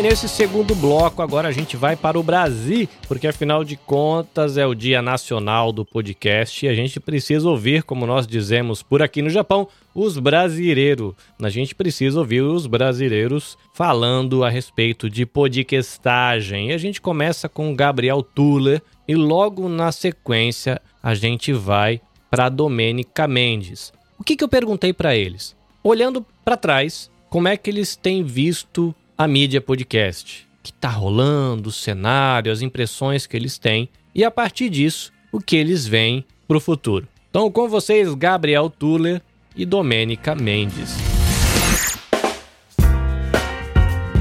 Bem, 0.02 0.10
nesse 0.10 0.30
segundo 0.30 0.74
bloco, 0.76 1.22
agora 1.22 1.50
a 1.50 1.52
gente 1.52 1.76
vai 1.76 1.96
para 1.96 2.18
o 2.18 2.24
Brasil, 2.24 2.88
porque 3.08 3.28
afinal 3.28 3.66
de 3.66 3.76
contas 3.76 4.58
é 4.58 4.66
o 4.66 4.74
Dia 4.74 5.02
Nacional 5.02 5.74
do 5.74 5.84
Podcast 5.84 6.66
e 6.66 6.70
a 6.70 6.74
gente 6.74 7.00
precisa 7.02 7.50
ouvir, 7.50 7.84
como 7.84 8.06
nós 8.06 8.26
dizemos 8.26 8.82
por 8.82 9.02
aqui 9.02 9.22
no 9.22 9.30
Japão, 9.30 9.68
os 9.94 10.18
brasileiros. 10.18 11.14
A 11.42 11.50
gente 11.50 11.76
precisa 11.76 12.18
ouvir 12.18 12.42
os 12.42 12.66
brasileiros 12.66 13.58
falando 13.74 14.44
a 14.44 14.50
respeito 14.50 15.10
de 15.10 15.26
podcastagem. 15.26 16.70
E 16.70 16.74
a 16.74 16.78
gente 16.78 17.02
começa 17.02 17.50
com 17.50 17.76
Gabriel 17.76 18.24
Tuller 18.24 18.82
e 19.08 19.16
logo 19.16 19.68
na 19.68 19.92
sequência 19.92 20.82
a 21.04 21.14
gente 21.14 21.52
vai 21.52 22.00
para 22.32 22.48
Domênica 22.48 23.28
Mendes. 23.28 23.92
O 24.18 24.24
que, 24.24 24.38
que 24.38 24.44
eu 24.44 24.50
perguntei 24.50 24.94
para 24.94 25.16
eles? 25.16 25.56
Olhando 25.84 26.26
para 26.46 26.56
trás, 26.56 27.12
como 27.30 27.48
é 27.48 27.58
que 27.58 27.70
eles 27.70 27.98
têm 27.98 28.24
visto 28.24 28.96
a 29.20 29.28
mídia 29.28 29.60
podcast, 29.60 30.48
que 30.64 30.72
está 30.72 30.88
rolando, 30.88 31.68
o 31.68 31.74
cenário, 31.74 32.54
as 32.54 32.62
impressões 32.62 33.28
que 33.28 33.36
eles 33.36 33.58
têm 33.58 33.90
e 34.16 34.24
a 34.24 34.32
partir 34.32 34.70
disso, 34.70 35.12
o 35.30 35.42
que 35.42 35.58
eles 35.58 35.86
veem 35.86 36.24
para 36.48 36.56
o 36.56 36.62
futuro. 36.62 37.06
Então, 37.30 37.52
com 37.52 37.68
vocês, 37.68 38.14
Gabriel 38.14 38.70
Tuller 38.70 39.22
e 39.58 39.66
Domênica 39.66 40.34
Mendes. 40.36 40.96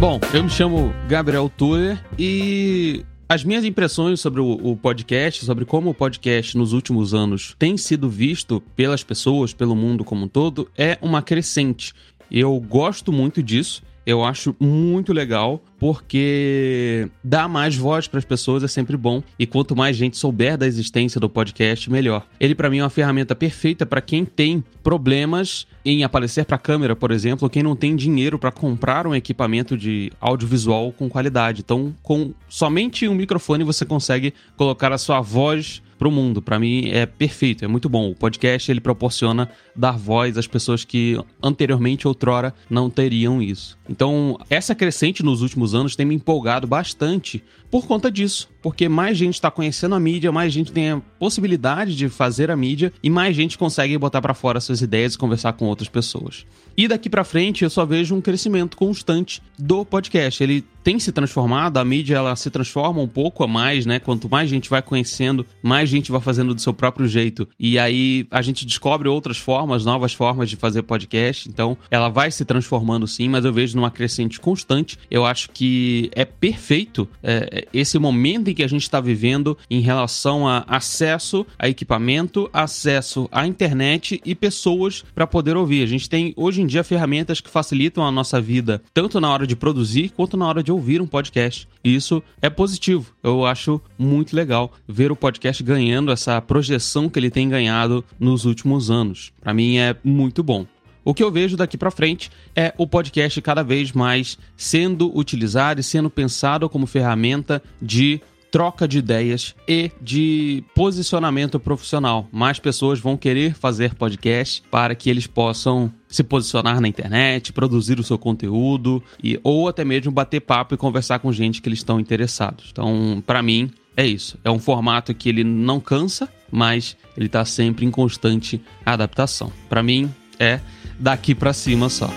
Bom, 0.00 0.18
eu 0.34 0.42
me 0.42 0.50
chamo 0.50 0.92
Gabriel 1.06 1.48
Tuller 1.48 2.04
e 2.18 3.04
as 3.28 3.44
minhas 3.44 3.64
impressões 3.64 4.20
sobre 4.20 4.40
o, 4.40 4.50
o, 4.50 4.76
podcast, 4.76 5.44
sobre 5.44 5.64
como 5.64 5.90
o 5.90 5.94
podcast 5.94 6.58
nos 6.58 6.72
últimos 6.72 7.14
anos 7.14 7.54
tem 7.56 7.76
sido 7.76 8.10
visto 8.10 8.60
pelas 8.74 9.04
pessoas, 9.04 9.54
pelo 9.54 9.76
mundo 9.76 10.02
como 10.02 10.24
um 10.24 10.28
todo, 10.28 10.68
é 10.76 10.98
uma 11.00 11.22
crescente. 11.22 11.94
Eu 12.28 12.58
gosto 12.58 13.12
muito 13.12 13.40
disso 13.40 13.86
eu 14.08 14.24
acho 14.24 14.56
muito 14.58 15.12
legal 15.12 15.62
porque 15.78 17.10
dar 17.22 17.46
mais 17.46 17.76
voz 17.76 18.08
para 18.08 18.16
as 18.16 18.24
pessoas 18.24 18.62
é 18.62 18.66
sempre 18.66 18.96
bom 18.96 19.22
e 19.38 19.46
quanto 19.46 19.76
mais 19.76 19.98
gente 19.98 20.16
souber 20.16 20.56
da 20.56 20.66
existência 20.66 21.20
do 21.20 21.28
podcast, 21.28 21.90
melhor. 21.90 22.26
Ele 22.40 22.54
para 22.54 22.70
mim 22.70 22.78
é 22.78 22.82
uma 22.84 22.88
ferramenta 22.88 23.34
perfeita 23.34 23.84
para 23.84 24.00
quem 24.00 24.24
tem 24.24 24.64
problemas 24.82 25.66
em 25.84 26.04
aparecer 26.04 26.44
para 26.44 26.56
a 26.56 26.58
câmera, 26.58 26.94
por 26.94 27.10
exemplo, 27.10 27.48
quem 27.48 27.62
não 27.62 27.76
tem 27.76 27.96
dinheiro 27.96 28.38
para 28.38 28.50
comprar 28.50 29.06
um 29.06 29.14
equipamento 29.14 29.76
de 29.76 30.12
audiovisual 30.20 30.92
com 30.92 31.08
qualidade. 31.08 31.62
Então, 31.62 31.94
com 32.02 32.32
somente 32.48 33.08
um 33.08 33.14
microfone 33.14 33.64
você 33.64 33.84
consegue 33.84 34.34
colocar 34.56 34.92
a 34.92 34.98
sua 34.98 35.20
voz 35.20 35.82
para 35.98 36.08
o 36.08 36.12
mundo. 36.12 36.40
Para 36.40 36.58
mim 36.58 36.88
é 36.90 37.04
perfeito, 37.04 37.64
é 37.64 37.68
muito 37.68 37.88
bom. 37.88 38.10
O 38.10 38.14
podcast 38.14 38.70
ele 38.70 38.80
proporciona 38.80 39.50
dar 39.74 39.92
voz 39.92 40.38
às 40.38 40.46
pessoas 40.46 40.84
que 40.84 41.20
anteriormente, 41.42 42.06
outrora, 42.06 42.54
não 42.70 42.88
teriam 42.88 43.42
isso. 43.42 43.76
Então, 43.88 44.38
essa 44.48 44.74
crescente 44.74 45.22
nos 45.22 45.42
últimos 45.42 45.74
anos 45.74 45.96
tem 45.96 46.06
me 46.06 46.14
empolgado 46.14 46.66
bastante 46.66 47.42
por 47.70 47.86
conta 47.86 48.10
disso, 48.10 48.48
porque 48.62 48.88
mais 48.88 49.18
gente 49.18 49.34
está 49.34 49.50
conhecendo 49.50 49.94
a 49.94 50.00
mídia, 50.00 50.32
mais 50.32 50.52
gente 50.52 50.72
tem 50.72 50.90
a 50.90 51.02
possibilidade 51.18 51.94
de 51.94 52.08
fazer 52.08 52.50
a 52.50 52.56
mídia 52.56 52.92
e 53.02 53.10
mais 53.10 53.36
gente 53.36 53.58
consegue 53.58 53.96
botar 53.98 54.22
para 54.22 54.32
fora 54.32 54.60
suas 54.60 54.80
ideias 54.80 55.14
e 55.14 55.18
conversar 55.18 55.52
com 55.52 55.66
pessoas. 55.86 56.46
E 56.78 56.86
daqui 56.86 57.10
para 57.10 57.24
frente 57.24 57.64
eu 57.64 57.70
só 57.70 57.84
vejo 57.84 58.14
um 58.14 58.20
crescimento 58.20 58.76
constante 58.76 59.42
do 59.58 59.84
podcast. 59.84 60.40
Ele 60.40 60.64
tem 60.84 60.98
se 61.00 61.10
transformado, 61.10 61.76
a 61.76 61.84
mídia 61.84 62.14
ela 62.14 62.36
se 62.36 62.48
transforma 62.50 63.02
um 63.02 63.08
pouco 63.08 63.42
a 63.42 63.48
mais, 63.48 63.84
né? 63.84 63.98
Quanto 63.98 64.30
mais 64.30 64.48
gente 64.48 64.70
vai 64.70 64.80
conhecendo, 64.80 65.44
mais 65.60 65.88
gente 65.88 66.10
vai 66.12 66.20
fazendo 66.20 66.54
do 66.54 66.60
seu 66.60 66.72
próprio 66.72 67.08
jeito. 67.08 67.48
E 67.58 67.80
aí 67.80 68.26
a 68.30 68.40
gente 68.40 68.64
descobre 68.64 69.08
outras 69.08 69.38
formas, 69.38 69.84
novas 69.84 70.14
formas 70.14 70.48
de 70.48 70.54
fazer 70.54 70.82
podcast. 70.82 71.48
Então 71.48 71.76
ela 71.90 72.08
vai 72.08 72.30
se 72.30 72.44
transformando 72.44 73.08
sim, 73.08 73.28
mas 73.28 73.44
eu 73.44 73.52
vejo 73.52 73.76
numa 73.76 73.90
crescente 73.90 74.38
constante. 74.38 74.96
Eu 75.10 75.26
acho 75.26 75.50
que 75.50 76.10
é 76.14 76.24
perfeito 76.24 77.08
é, 77.24 77.66
esse 77.74 77.98
momento 77.98 78.48
em 78.48 78.54
que 78.54 78.62
a 78.62 78.68
gente 78.68 78.82
está 78.82 79.00
vivendo 79.00 79.58
em 79.68 79.80
relação 79.80 80.46
a 80.46 80.64
acesso 80.68 81.44
a 81.58 81.68
equipamento, 81.68 82.48
acesso 82.52 83.28
à 83.32 83.44
internet 83.48 84.22
e 84.24 84.32
pessoas 84.32 85.04
para 85.12 85.26
poder 85.26 85.56
ouvir. 85.56 85.82
A 85.82 85.86
gente 85.86 86.08
tem 86.08 86.32
hoje 86.36 86.62
em 86.62 86.67
dia 86.68 86.84
ferramentas 86.84 87.40
que 87.40 87.50
facilitam 87.50 88.06
a 88.06 88.12
nossa 88.12 88.40
vida, 88.40 88.80
tanto 88.94 89.20
na 89.20 89.28
hora 89.28 89.44
de 89.44 89.56
produzir 89.56 90.10
quanto 90.10 90.36
na 90.36 90.46
hora 90.46 90.62
de 90.62 90.70
ouvir 90.70 91.02
um 91.02 91.06
podcast. 91.06 91.66
E 91.82 91.92
isso 91.92 92.22
é 92.40 92.48
positivo. 92.48 93.12
Eu 93.20 93.44
acho 93.44 93.80
muito 93.98 94.36
legal 94.36 94.72
ver 94.86 95.10
o 95.10 95.16
podcast 95.16 95.60
ganhando 95.64 96.12
essa 96.12 96.40
projeção 96.40 97.08
que 97.08 97.18
ele 97.18 97.30
tem 97.30 97.48
ganhado 97.48 98.04
nos 98.20 98.44
últimos 98.44 98.90
anos. 98.90 99.32
Para 99.40 99.52
mim 99.52 99.78
é 99.78 99.96
muito 100.04 100.44
bom. 100.44 100.64
O 101.04 101.14
que 101.14 101.24
eu 101.24 101.32
vejo 101.32 101.56
daqui 101.56 101.78
para 101.78 101.90
frente 101.90 102.30
é 102.54 102.74
o 102.76 102.86
podcast 102.86 103.40
cada 103.40 103.62
vez 103.62 103.92
mais 103.92 104.36
sendo 104.56 105.10
utilizado 105.18 105.80
e 105.80 105.82
sendo 105.82 106.10
pensado 106.10 106.68
como 106.68 106.86
ferramenta 106.86 107.62
de 107.80 108.20
troca 108.50 108.88
de 108.88 108.98
ideias 108.98 109.54
e 109.66 109.90
de 110.00 110.64
posicionamento 110.74 111.60
profissional. 111.60 112.28
Mais 112.32 112.58
pessoas 112.58 112.98
vão 112.98 113.16
querer 113.16 113.54
fazer 113.54 113.94
podcast 113.94 114.62
para 114.70 114.94
que 114.94 115.10
eles 115.10 115.26
possam 115.26 115.92
se 116.08 116.22
posicionar 116.22 116.80
na 116.80 116.88
internet, 116.88 117.52
produzir 117.52 118.00
o 118.00 118.04
seu 118.04 118.18
conteúdo 118.18 119.02
e 119.22 119.38
ou 119.42 119.68
até 119.68 119.84
mesmo 119.84 120.10
bater 120.10 120.40
papo 120.40 120.74
e 120.74 120.78
conversar 120.78 121.18
com 121.18 121.32
gente 121.32 121.60
que 121.60 121.68
eles 121.68 121.80
estão 121.80 122.00
interessados. 122.00 122.68
Então, 122.72 123.22
para 123.26 123.42
mim, 123.42 123.70
é 123.96 124.06
isso. 124.06 124.38
É 124.44 124.50
um 124.50 124.58
formato 124.58 125.14
que 125.14 125.28
ele 125.28 125.44
não 125.44 125.80
cansa, 125.80 126.28
mas 126.50 126.96
ele 127.16 127.26
está 127.26 127.44
sempre 127.44 127.84
em 127.84 127.90
constante 127.90 128.60
adaptação. 128.86 129.52
Para 129.68 129.82
mim, 129.82 130.08
é 130.38 130.60
daqui 130.98 131.34
para 131.34 131.52
cima 131.52 131.88
só. 131.88 132.08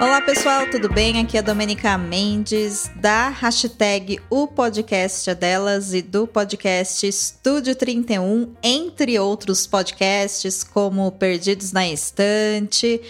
Olá 0.00 0.22
pessoal, 0.22 0.64
tudo 0.70 0.88
bem? 0.88 1.18
Aqui 1.18 1.36
é 1.36 1.40
a 1.40 1.42
Domenica 1.42 1.98
Mendes 1.98 2.88
da 2.94 3.30
hashtag 3.30 4.20
O 4.30 4.46
Podcast 4.46 5.28
é 5.28 5.34
Delas 5.34 5.92
e 5.92 6.00
do 6.00 6.24
podcast 6.24 7.04
Estúdio 7.04 7.74
31, 7.74 8.54
entre 8.62 9.18
outros 9.18 9.66
podcasts 9.66 10.62
como 10.62 11.10
Perdidos 11.10 11.72
na 11.72 11.88
Estante. 11.88 13.00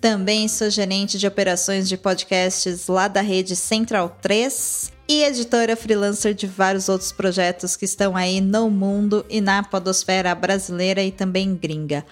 Também 0.00 0.46
sou 0.46 0.70
gerente 0.70 1.18
de 1.18 1.26
operações 1.26 1.88
de 1.88 1.96
podcasts 1.96 2.86
lá 2.86 3.08
da 3.08 3.22
rede 3.22 3.56
Central 3.56 4.16
3 4.22 4.92
e 5.08 5.24
editora 5.24 5.74
freelancer 5.74 6.32
de 6.32 6.46
vários 6.46 6.88
outros 6.88 7.10
projetos 7.10 7.74
que 7.74 7.84
estão 7.84 8.16
aí 8.16 8.40
no 8.40 8.70
mundo 8.70 9.26
e 9.28 9.40
na 9.40 9.64
podosfera 9.64 10.32
brasileira 10.32 11.02
e 11.02 11.10
também 11.10 11.56
gringa. 11.56 12.04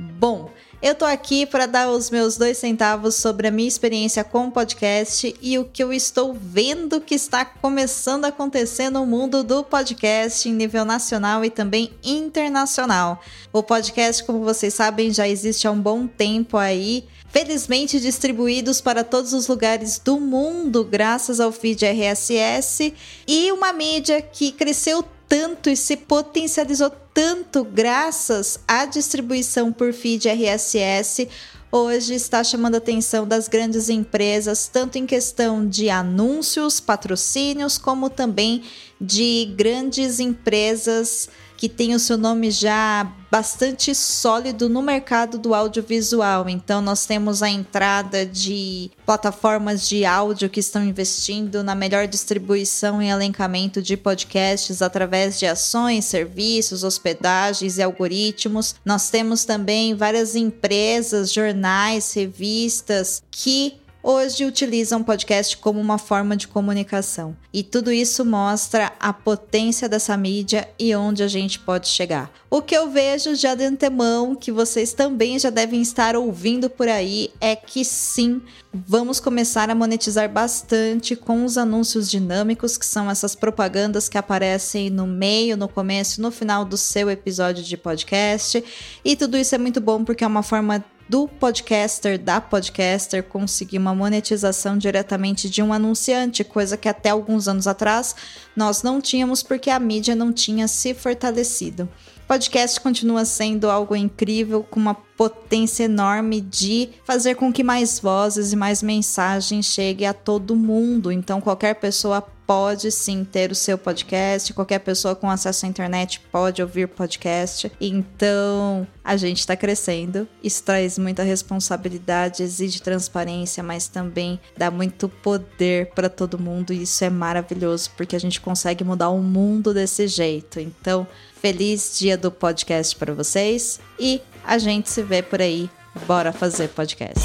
Bom, 0.00 0.50
eu 0.80 0.94
tô 0.94 1.04
aqui 1.04 1.44
para 1.44 1.66
dar 1.66 1.90
os 1.90 2.08
meus 2.08 2.38
dois 2.38 2.56
centavos 2.56 3.16
sobre 3.16 3.48
a 3.48 3.50
minha 3.50 3.68
experiência 3.68 4.24
com 4.24 4.46
o 4.46 4.50
podcast 4.50 5.36
e 5.42 5.58
o 5.58 5.66
que 5.66 5.82
eu 5.82 5.92
estou 5.92 6.32
vendo 6.32 7.02
que 7.02 7.14
está 7.14 7.44
começando 7.44 8.24
a 8.24 8.28
acontecer 8.28 8.88
no 8.88 9.04
mundo 9.04 9.44
do 9.44 9.62
podcast 9.62 10.48
em 10.48 10.54
nível 10.54 10.86
nacional 10.86 11.44
e 11.44 11.50
também 11.50 11.92
internacional. 12.02 13.20
O 13.52 13.62
podcast, 13.62 14.24
como 14.24 14.42
vocês 14.42 14.72
sabem, 14.72 15.12
já 15.12 15.28
existe 15.28 15.68
há 15.68 15.70
um 15.70 15.80
bom 15.80 16.06
tempo 16.06 16.56
aí 16.56 17.04
felizmente 17.28 18.00
distribuídos 18.00 18.80
para 18.80 19.04
todos 19.04 19.34
os 19.34 19.48
lugares 19.48 19.98
do 19.98 20.18
mundo 20.18 20.82
graças 20.82 21.40
ao 21.40 21.52
feed 21.52 21.84
RSS 21.84 22.94
e 23.28 23.52
uma 23.52 23.70
mídia 23.72 24.22
que 24.22 24.50
cresceu 24.50 25.04
tanto 25.28 25.70
e 25.70 25.76
se 25.76 25.96
potencializou 25.96 26.90
tanto 27.20 27.64
graças 27.64 28.58
à 28.66 28.86
distribuição 28.86 29.70
por 29.70 29.92
feed 29.92 30.26
RSS 30.26 31.28
hoje 31.70 32.14
está 32.14 32.42
chamando 32.42 32.76
a 32.76 32.78
atenção 32.78 33.28
das 33.28 33.46
grandes 33.46 33.90
empresas, 33.90 34.68
tanto 34.68 34.96
em 34.96 35.04
questão 35.04 35.68
de 35.68 35.90
anúncios, 35.90 36.80
patrocínios, 36.80 37.76
como 37.76 38.08
também 38.08 38.62
de 38.98 39.52
grandes 39.54 40.18
empresas 40.18 41.28
que 41.60 41.68
tem 41.68 41.94
o 41.94 41.98
seu 41.98 42.16
nome 42.16 42.50
já 42.50 43.06
bastante 43.30 43.94
sólido 43.94 44.66
no 44.66 44.80
mercado 44.80 45.36
do 45.36 45.54
audiovisual. 45.54 46.48
Então, 46.48 46.80
nós 46.80 47.04
temos 47.04 47.42
a 47.42 47.50
entrada 47.50 48.24
de 48.24 48.90
plataformas 49.04 49.86
de 49.86 50.06
áudio 50.06 50.48
que 50.48 50.58
estão 50.58 50.82
investindo 50.82 51.62
na 51.62 51.74
melhor 51.74 52.06
distribuição 52.08 53.02
e 53.02 53.08
elencamento 53.08 53.82
de 53.82 53.94
podcasts 53.94 54.80
através 54.80 55.38
de 55.38 55.44
ações, 55.44 56.06
serviços, 56.06 56.82
hospedagens 56.82 57.76
e 57.76 57.82
algoritmos. 57.82 58.74
Nós 58.82 59.10
temos 59.10 59.44
também 59.44 59.94
várias 59.94 60.34
empresas, 60.34 61.30
jornais, 61.30 62.10
revistas 62.14 63.22
que 63.30 63.74
hoje 64.02 64.44
utilizam 64.44 65.02
podcast 65.02 65.56
como 65.56 65.80
uma 65.80 65.98
forma 65.98 66.36
de 66.36 66.48
comunicação. 66.48 67.36
E 67.52 67.62
tudo 67.62 67.92
isso 67.92 68.24
mostra 68.24 68.92
a 68.98 69.12
potência 69.12 69.88
dessa 69.88 70.16
mídia 70.16 70.68
e 70.78 70.94
onde 70.94 71.22
a 71.22 71.28
gente 71.28 71.58
pode 71.58 71.88
chegar. 71.88 72.30
O 72.48 72.60
que 72.60 72.76
eu 72.76 72.90
vejo 72.90 73.34
já 73.34 73.54
de 73.54 73.64
antemão, 73.64 74.34
que 74.34 74.50
vocês 74.50 74.92
também 74.92 75.38
já 75.38 75.50
devem 75.50 75.80
estar 75.80 76.16
ouvindo 76.16 76.68
por 76.68 76.88
aí, 76.88 77.30
é 77.40 77.54
que 77.54 77.84
sim, 77.84 78.42
vamos 78.72 79.20
começar 79.20 79.70
a 79.70 79.74
monetizar 79.74 80.28
bastante 80.28 81.14
com 81.14 81.44
os 81.44 81.56
anúncios 81.56 82.10
dinâmicos, 82.10 82.76
que 82.76 82.86
são 82.86 83.10
essas 83.10 83.34
propagandas 83.34 84.08
que 84.08 84.18
aparecem 84.18 84.90
no 84.90 85.06
meio, 85.06 85.56
no 85.56 85.68
começo, 85.68 86.20
no 86.20 86.30
final 86.30 86.64
do 86.64 86.76
seu 86.76 87.08
episódio 87.08 87.62
de 87.62 87.76
podcast. 87.76 88.64
E 89.04 89.14
tudo 89.14 89.36
isso 89.36 89.54
é 89.54 89.58
muito 89.58 89.80
bom 89.80 90.04
porque 90.04 90.24
é 90.24 90.26
uma 90.26 90.42
forma 90.42 90.84
do 91.10 91.26
podcaster, 91.26 92.16
da 92.16 92.40
podcaster, 92.40 93.24
conseguir 93.24 93.78
uma 93.78 93.92
monetização 93.92 94.78
diretamente 94.78 95.50
de 95.50 95.60
um 95.60 95.72
anunciante, 95.72 96.44
coisa 96.44 96.76
que 96.76 96.88
até 96.88 97.10
alguns 97.10 97.48
anos 97.48 97.66
atrás 97.66 98.14
nós 98.54 98.84
não 98.84 99.00
tínhamos 99.00 99.42
porque 99.42 99.70
a 99.70 99.80
mídia 99.80 100.14
não 100.14 100.32
tinha 100.32 100.68
se 100.68 100.94
fortalecido. 100.94 101.88
Podcast 102.28 102.80
continua 102.80 103.24
sendo 103.24 103.68
algo 103.68 103.96
incrível, 103.96 104.62
com 104.62 104.78
uma 104.78 104.94
potência 104.94 105.82
enorme 105.82 106.40
de 106.40 106.90
fazer 107.04 107.34
com 107.34 107.52
que 107.52 107.64
mais 107.64 107.98
vozes 107.98 108.52
e 108.52 108.56
mais 108.56 108.80
mensagens 108.80 109.66
cheguem 109.66 110.06
a 110.06 110.14
todo 110.14 110.54
mundo. 110.54 111.10
Então, 111.10 111.40
qualquer 111.40 111.74
pessoa 111.74 112.24
pode 112.50 112.90
sim 112.90 113.22
ter 113.22 113.52
o 113.52 113.54
seu 113.54 113.78
podcast, 113.78 114.52
qualquer 114.52 114.80
pessoa 114.80 115.14
com 115.14 115.30
acesso 115.30 115.64
à 115.64 115.68
internet 115.68 116.18
pode 116.32 116.60
ouvir 116.60 116.88
podcast. 116.88 117.70
Então, 117.80 118.84
a 119.04 119.16
gente 119.16 119.38
está 119.38 119.54
crescendo. 119.54 120.26
Isso 120.42 120.60
traz 120.64 120.98
muita 120.98 121.22
responsabilidade, 121.22 122.42
exige 122.42 122.82
transparência, 122.82 123.62
mas 123.62 123.86
também 123.86 124.40
dá 124.56 124.68
muito 124.68 125.08
poder 125.08 125.90
para 125.94 126.08
todo 126.08 126.40
mundo 126.40 126.72
e 126.72 126.82
isso 126.82 127.04
é 127.04 127.08
maravilhoso 127.08 127.92
porque 127.96 128.16
a 128.16 128.20
gente 128.20 128.40
consegue 128.40 128.82
mudar 128.82 129.10
o 129.10 129.22
mundo 129.22 129.72
desse 129.72 130.08
jeito. 130.08 130.58
Então, 130.58 131.06
feliz 131.40 131.96
dia 132.00 132.18
do 132.18 132.32
podcast 132.32 132.96
para 132.96 133.14
vocês 133.14 133.78
e 133.96 134.20
a 134.44 134.58
gente 134.58 134.90
se 134.90 135.04
vê 135.04 135.22
por 135.22 135.40
aí. 135.40 135.70
Bora 136.04 136.32
fazer 136.32 136.66
podcast. 136.70 137.20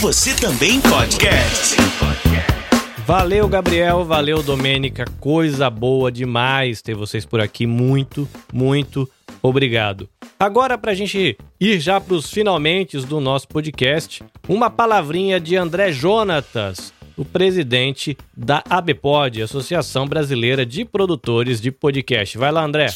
Você 0.00 0.34
também 0.34 0.80
podcast. 0.80 1.76
Valeu, 3.04 3.46
Gabriel. 3.46 4.02
Valeu, 4.02 4.42
Domênica. 4.42 5.04
Coisa 5.20 5.68
boa 5.68 6.10
demais 6.10 6.80
ter 6.80 6.94
vocês 6.94 7.26
por 7.26 7.38
aqui. 7.38 7.66
Muito, 7.66 8.26
muito 8.50 9.06
obrigado. 9.42 10.08
Agora, 10.38 10.78
para 10.78 10.92
a 10.92 10.94
gente 10.94 11.36
ir 11.60 11.80
já 11.80 12.00
para 12.00 12.14
os 12.14 12.30
finalmente 12.30 12.96
do 13.00 13.20
nosso 13.20 13.46
podcast, 13.48 14.24
uma 14.48 14.70
palavrinha 14.70 15.38
de 15.38 15.54
André 15.54 15.92
Jonatas, 15.92 16.94
o 17.14 17.22
presidente 17.22 18.16
da 18.34 18.64
ABPOD, 18.70 19.42
Associação 19.42 20.06
Brasileira 20.06 20.64
de 20.64 20.82
Produtores 20.82 21.60
de 21.60 21.70
Podcast. 21.70 22.38
Vai 22.38 22.50
lá, 22.50 22.64
André. 22.64 22.86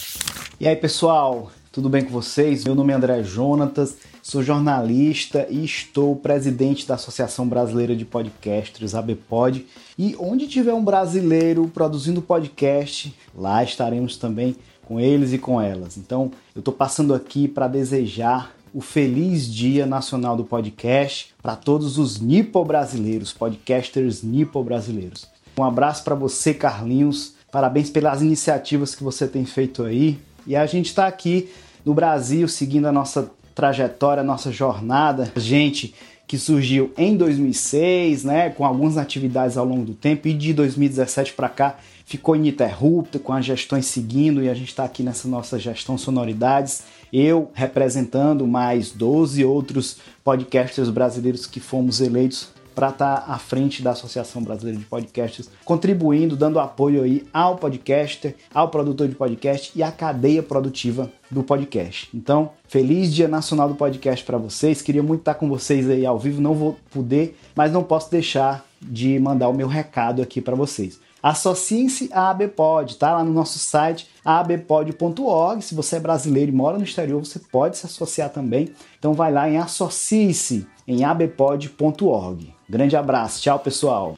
E 0.59 0.67
aí, 0.67 0.75
pessoal, 0.75 1.53
tudo 1.75 1.89
bem 1.89 2.05
com 2.05 2.11
vocês? 2.13 2.65
Meu 2.65 2.73
nome 2.73 2.93
é 2.93 2.97
André 2.97 3.25
Jonatas 3.25 3.97
Sou 4.23 4.45
jornalista 4.45 5.45
e 5.51 5.65
estou 5.65 6.15
presidente 6.15 6.87
da 6.87 6.95
Associação 6.95 7.49
Brasileira 7.49 7.97
de 7.97 8.05
Podcasters, 8.05 8.95
ABPOD. 8.95 9.67
E 9.99 10.15
onde 10.17 10.47
tiver 10.47 10.73
um 10.73 10.85
brasileiro 10.85 11.67
produzindo 11.67 12.23
podcast, 12.23 13.13
lá 13.37 13.65
estaremos 13.65 14.17
também 14.17 14.55
com 14.85 15.01
eles 15.01 15.33
e 15.33 15.39
com 15.39 15.61
elas. 15.61 15.97
Então, 15.97 16.31
eu 16.55 16.61
estou 16.61 16.73
passando 16.73 17.13
aqui 17.13 17.49
para 17.49 17.67
desejar 17.67 18.55
o 18.73 18.81
feliz 18.81 19.53
Dia 19.53 19.85
Nacional 19.85 20.37
do 20.37 20.45
Podcast 20.45 21.35
para 21.43 21.57
todos 21.57 21.99
os 21.99 22.21
nipo 22.21 22.65
brasileiros, 22.65 23.33
podcasters 23.33 24.23
nipo 24.23 24.63
brasileiros. 24.63 25.27
Um 25.59 25.65
abraço 25.65 26.05
para 26.05 26.15
você, 26.15 26.55
Carlinhos. 26.55 27.35
Parabéns 27.51 27.91
pelas 27.91 28.23
iniciativas 28.23 28.95
que 28.95 29.03
você 29.03 29.27
tem 29.27 29.45
feito 29.45 29.83
aí. 29.83 30.21
E 30.47 30.55
a 30.55 30.67
gente 30.67 30.87
está 30.87 31.07
aqui 31.07 31.49
no 31.85 31.95
Brasil 31.95 32.49
seguindo 32.49 32.87
a 32.87 32.93
nossa 32.93 33.31
trajetória, 33.55 34.23
nossa 34.23 34.51
jornada, 34.51 35.33
gente 35.37 35.95
que 36.27 36.39
surgiu 36.39 36.93
em 36.97 37.17
2006, 37.17 38.25
né, 38.25 38.51
com 38.51 38.65
algumas 38.65 38.97
atividades 38.97 39.57
ao 39.57 39.65
longo 39.65 39.85
do 39.85 39.95
tempo 39.95 40.27
e 40.27 40.33
de 40.33 40.55
2017 40.55 41.35
para 41.35 41.49
cá 41.49 41.77
ficou 42.05 42.37
ininterrupta 42.37 43.19
com 43.19 43.33
as 43.33 43.45
gestões 43.45 43.87
seguindo 43.87 44.43
e 44.43 44.49
a 44.49 44.55
gente 44.55 44.69
está 44.69 44.85
aqui 44.85 45.03
nessa 45.03 45.27
nossa 45.27 45.59
gestão 45.59 45.97
sonoridades. 45.97 46.83
Eu 47.13 47.51
representando 47.55 48.47
mais 48.47 48.91
12 48.91 49.45
outros 49.45 49.99
podcasters 50.23 50.91
brasileiros 50.91 51.47
que 51.47 51.61
fomos 51.61 52.01
eleitos 52.01 52.49
para 52.75 52.89
estar 52.89 53.21
tá 53.21 53.33
à 53.33 53.39
frente 53.39 53.83
da 53.83 53.93
Associação 53.93 54.43
Brasileira 54.43 54.79
de 54.79 54.85
Podcasts, 54.85 55.49
contribuindo, 55.65 56.37
dando 56.37 56.59
apoio 56.59 57.03
aí 57.03 57.25
ao 57.33 57.57
podcaster, 57.57 58.35
ao 58.53 58.69
produtor 58.69 59.09
de 59.09 59.15
podcast 59.15 59.73
e 59.75 59.83
à 59.83 59.93
cadeia 59.93 60.43
produtiva 60.43 61.11
do 61.31 61.43
podcast. 61.43 62.09
Então, 62.15 62.51
feliz 62.69 63.15
Dia 63.15 63.29
Nacional 63.29 63.69
do 63.69 63.75
Podcast 63.75 64.25
para 64.25 64.39
vocês. 64.39 64.83
Queria 64.83 65.03
muito 65.03 65.21
estar 65.21 65.35
com 65.35 65.49
vocês 65.49 65.89
aí 65.89 66.05
ao 66.05 66.19
vivo, 66.19 66.41
não 66.41 66.55
vou 66.55 66.77
poder, 66.91 67.37
mas 67.55 67.73
não 67.73 67.83
posso 67.83 68.11
deixar 68.11 68.65
de 68.81 69.19
mandar 69.19 69.49
o 69.49 69.55
meu 69.55 69.67
recado 69.67 70.21
aqui 70.21 70.41
para 70.41 70.55
vocês. 70.55 71.01
Associem-se 71.25 72.11
à 72.13 72.29
ABPOD, 72.29 72.97
tá? 72.99 73.15
Lá 73.15 73.25
no 73.25 73.33
nosso 73.33 73.59
site, 73.59 74.07
abpod.org. 74.23 75.63
Se 75.63 75.75
você 75.75 75.97
é 75.97 76.01
brasileiro 76.01 76.53
e 76.53 76.55
mora 76.55 76.77
no 76.77 76.85
exterior, 76.85 77.25
você 77.25 77.39
pode 77.39 77.79
se 77.79 77.87
associar 77.87 78.29
também. 78.29 78.75
Então 78.99 79.15
vai 79.15 79.33
lá 79.33 79.49
em 79.49 79.57
associe-se 79.57 80.67
em 80.87 81.03
abpod.org. 81.03 82.54
Grande 82.69 82.97
abraço, 82.97 83.43
tchau 83.43 83.59
pessoal. 83.59 84.15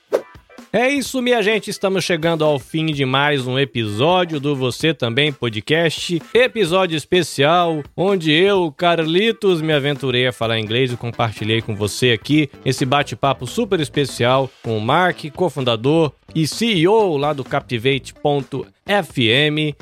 É 0.72 0.90
isso, 0.90 1.22
minha 1.22 1.42
gente. 1.42 1.70
Estamos 1.70 2.04
chegando 2.04 2.44
ao 2.44 2.58
fim 2.58 2.86
de 2.86 3.04
mais 3.06 3.46
um 3.46 3.58
episódio 3.58 4.38
do 4.38 4.54
Você 4.54 4.92
Também 4.92 5.32
Podcast. 5.32 6.20
Episódio 6.34 6.96
especial, 6.96 7.82
onde 7.96 8.30
eu, 8.30 8.70
Carlitos, 8.72 9.62
me 9.62 9.72
aventurei 9.72 10.26
a 10.26 10.32
falar 10.32 10.58
inglês 10.60 10.92
e 10.92 10.96
compartilhei 10.96 11.62
com 11.62 11.74
você 11.74 12.10
aqui 12.10 12.50
esse 12.62 12.84
bate-papo 12.84 13.46
super 13.46 13.80
especial 13.80 14.50
com 14.62 14.76
o 14.76 14.80
Mark, 14.80 15.24
cofundador 15.34 16.12
e 16.34 16.46
CEO 16.46 17.16
lá 17.16 17.32
do 17.32 17.42
Captivate.fm. 17.42 18.66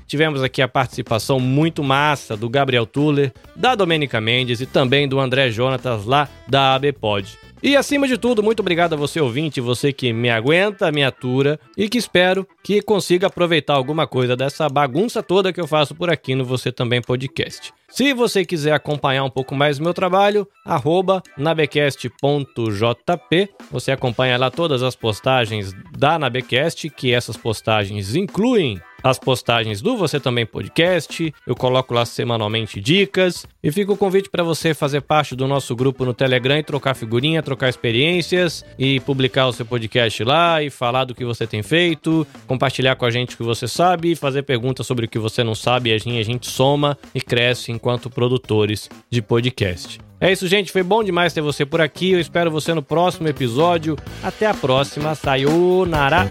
Tivemos 0.07 0.45
aqui 0.45 0.63
a 0.63 0.69
participação 0.69 1.41
muito 1.41 1.83
massa 1.83 2.37
do 2.37 2.49
Gabriel 2.49 2.87
Tuller, 2.87 3.33
da 3.57 3.75
Domênica 3.75 4.21
Mendes 4.21 4.61
e 4.61 4.67
também 4.67 5.09
do 5.09 5.19
André 5.19 5.51
Jonatas 5.51 6.05
lá 6.05 6.29
da 6.47 6.77
ABPod. 6.77 7.44
E 7.67 7.77
acima 7.79 8.07
de 8.07 8.19
tudo, 8.19 8.43
muito 8.43 8.61
obrigado 8.61 8.93
a 8.93 8.97
você 8.97 9.19
ouvinte, 9.19 9.59
você 9.59 9.91
que 9.91 10.13
me 10.13 10.29
aguenta, 10.29 10.93
me 10.93 11.03
atura 11.03 11.59
e 11.79 11.89
que 11.89 11.97
espero 11.97 12.47
que 12.63 12.83
consiga 12.83 13.29
aproveitar 13.29 13.73
alguma 13.73 14.07
coisa 14.07 14.37
dessa 14.37 14.69
bagunça 14.69 15.23
toda 15.23 15.51
que 15.51 15.59
eu 15.59 15.67
faço 15.67 15.95
por 15.95 16.11
aqui 16.11 16.35
no 16.35 16.45
Você 16.45 16.71
Também 16.71 17.01
Podcast. 17.01 17.73
Se 17.89 18.13
você 18.13 18.45
quiser 18.45 18.75
acompanhar 18.75 19.25
um 19.25 19.31
pouco 19.31 19.55
mais 19.55 19.79
do 19.79 19.85
meu 19.85 19.95
trabalho, 19.95 20.47
arroba 20.63 21.23
nabecast.jp. 21.39 22.11
Você 23.71 23.93
acompanha 23.93 24.37
lá 24.37 24.51
todas 24.51 24.83
as 24.83 24.95
postagens 24.95 25.73
da 25.97 26.19
Nabecast, 26.19 26.91
que 26.91 27.15
essas 27.15 27.39
postagens 27.39 28.15
incluem 28.15 28.79
as 29.05 29.19
postagens 29.19 29.83
do 29.83 29.99
Você 29.99 30.19
Também 30.19 30.47
Podcast. 30.47 31.33
Eu 31.47 31.55
coloco 31.55 31.93
lá 31.93 32.07
semanalmente 32.07 32.81
dicas 32.81 33.47
e 33.63 33.71
fica 33.71 33.93
o 33.93 33.97
convite 33.99 34.31
para 34.31 34.43
você 34.43 34.73
fazer 34.73 35.03
parte 35.03 35.37
do 35.37 35.47
nosso 35.47 35.77
grupo 35.77 36.07
no 36.07 36.15
Telegram 36.15 36.59
e 36.59 36.63
trocar 36.63 36.95
figurinha, 36.95 37.43
trocar 37.43 37.69
experiências 37.69 38.65
e 38.79 38.99
publicar 39.01 39.47
o 39.47 39.53
seu 39.53 39.67
podcast 39.67 40.25
lá 40.25 40.63
e 40.63 40.71
falar 40.71 41.05
do 41.05 41.15
que 41.15 41.25
você 41.25 41.47
tem 41.47 41.63
feito, 41.63 42.27
compartilhar 42.47 42.97
com 42.97 43.05
a 43.05 43.11
gente 43.11 43.35
o 43.35 43.37
que 43.37 43.43
você 43.43 43.69
sabe, 43.69 44.17
fazer 44.17 44.43
perguntas 44.43 44.87
sobre 44.87 45.05
o 45.05 45.09
que 45.09 45.19
você 45.19 45.45
não 45.45 45.55
sabe 45.55 45.91
e 45.91 45.93
a 45.93 45.99
gente, 45.99 46.51
soma 46.51 46.97
e 47.15 47.21
cresce 47.21 47.71
enquanto 47.71 48.09
produtores 48.09 48.89
de 49.11 49.21
podcast. 49.21 49.99
É 50.19 50.33
isso, 50.33 50.49
gente. 50.49 50.73
Foi 50.73 50.83
bom 50.83 51.05
demais 51.05 51.35
ter 51.35 51.43
você 51.43 51.67
por 51.67 51.83
aqui. 51.83 52.13
Eu 52.13 52.21
espero 52.21 52.51
você 52.51 52.73
no 52.73 52.83
próximo 52.83 53.29
episódio. 53.29 53.97
Até 54.23 54.47
a 54.47 54.55
próxima. 54.55 55.15
Sayonara. 55.15 56.31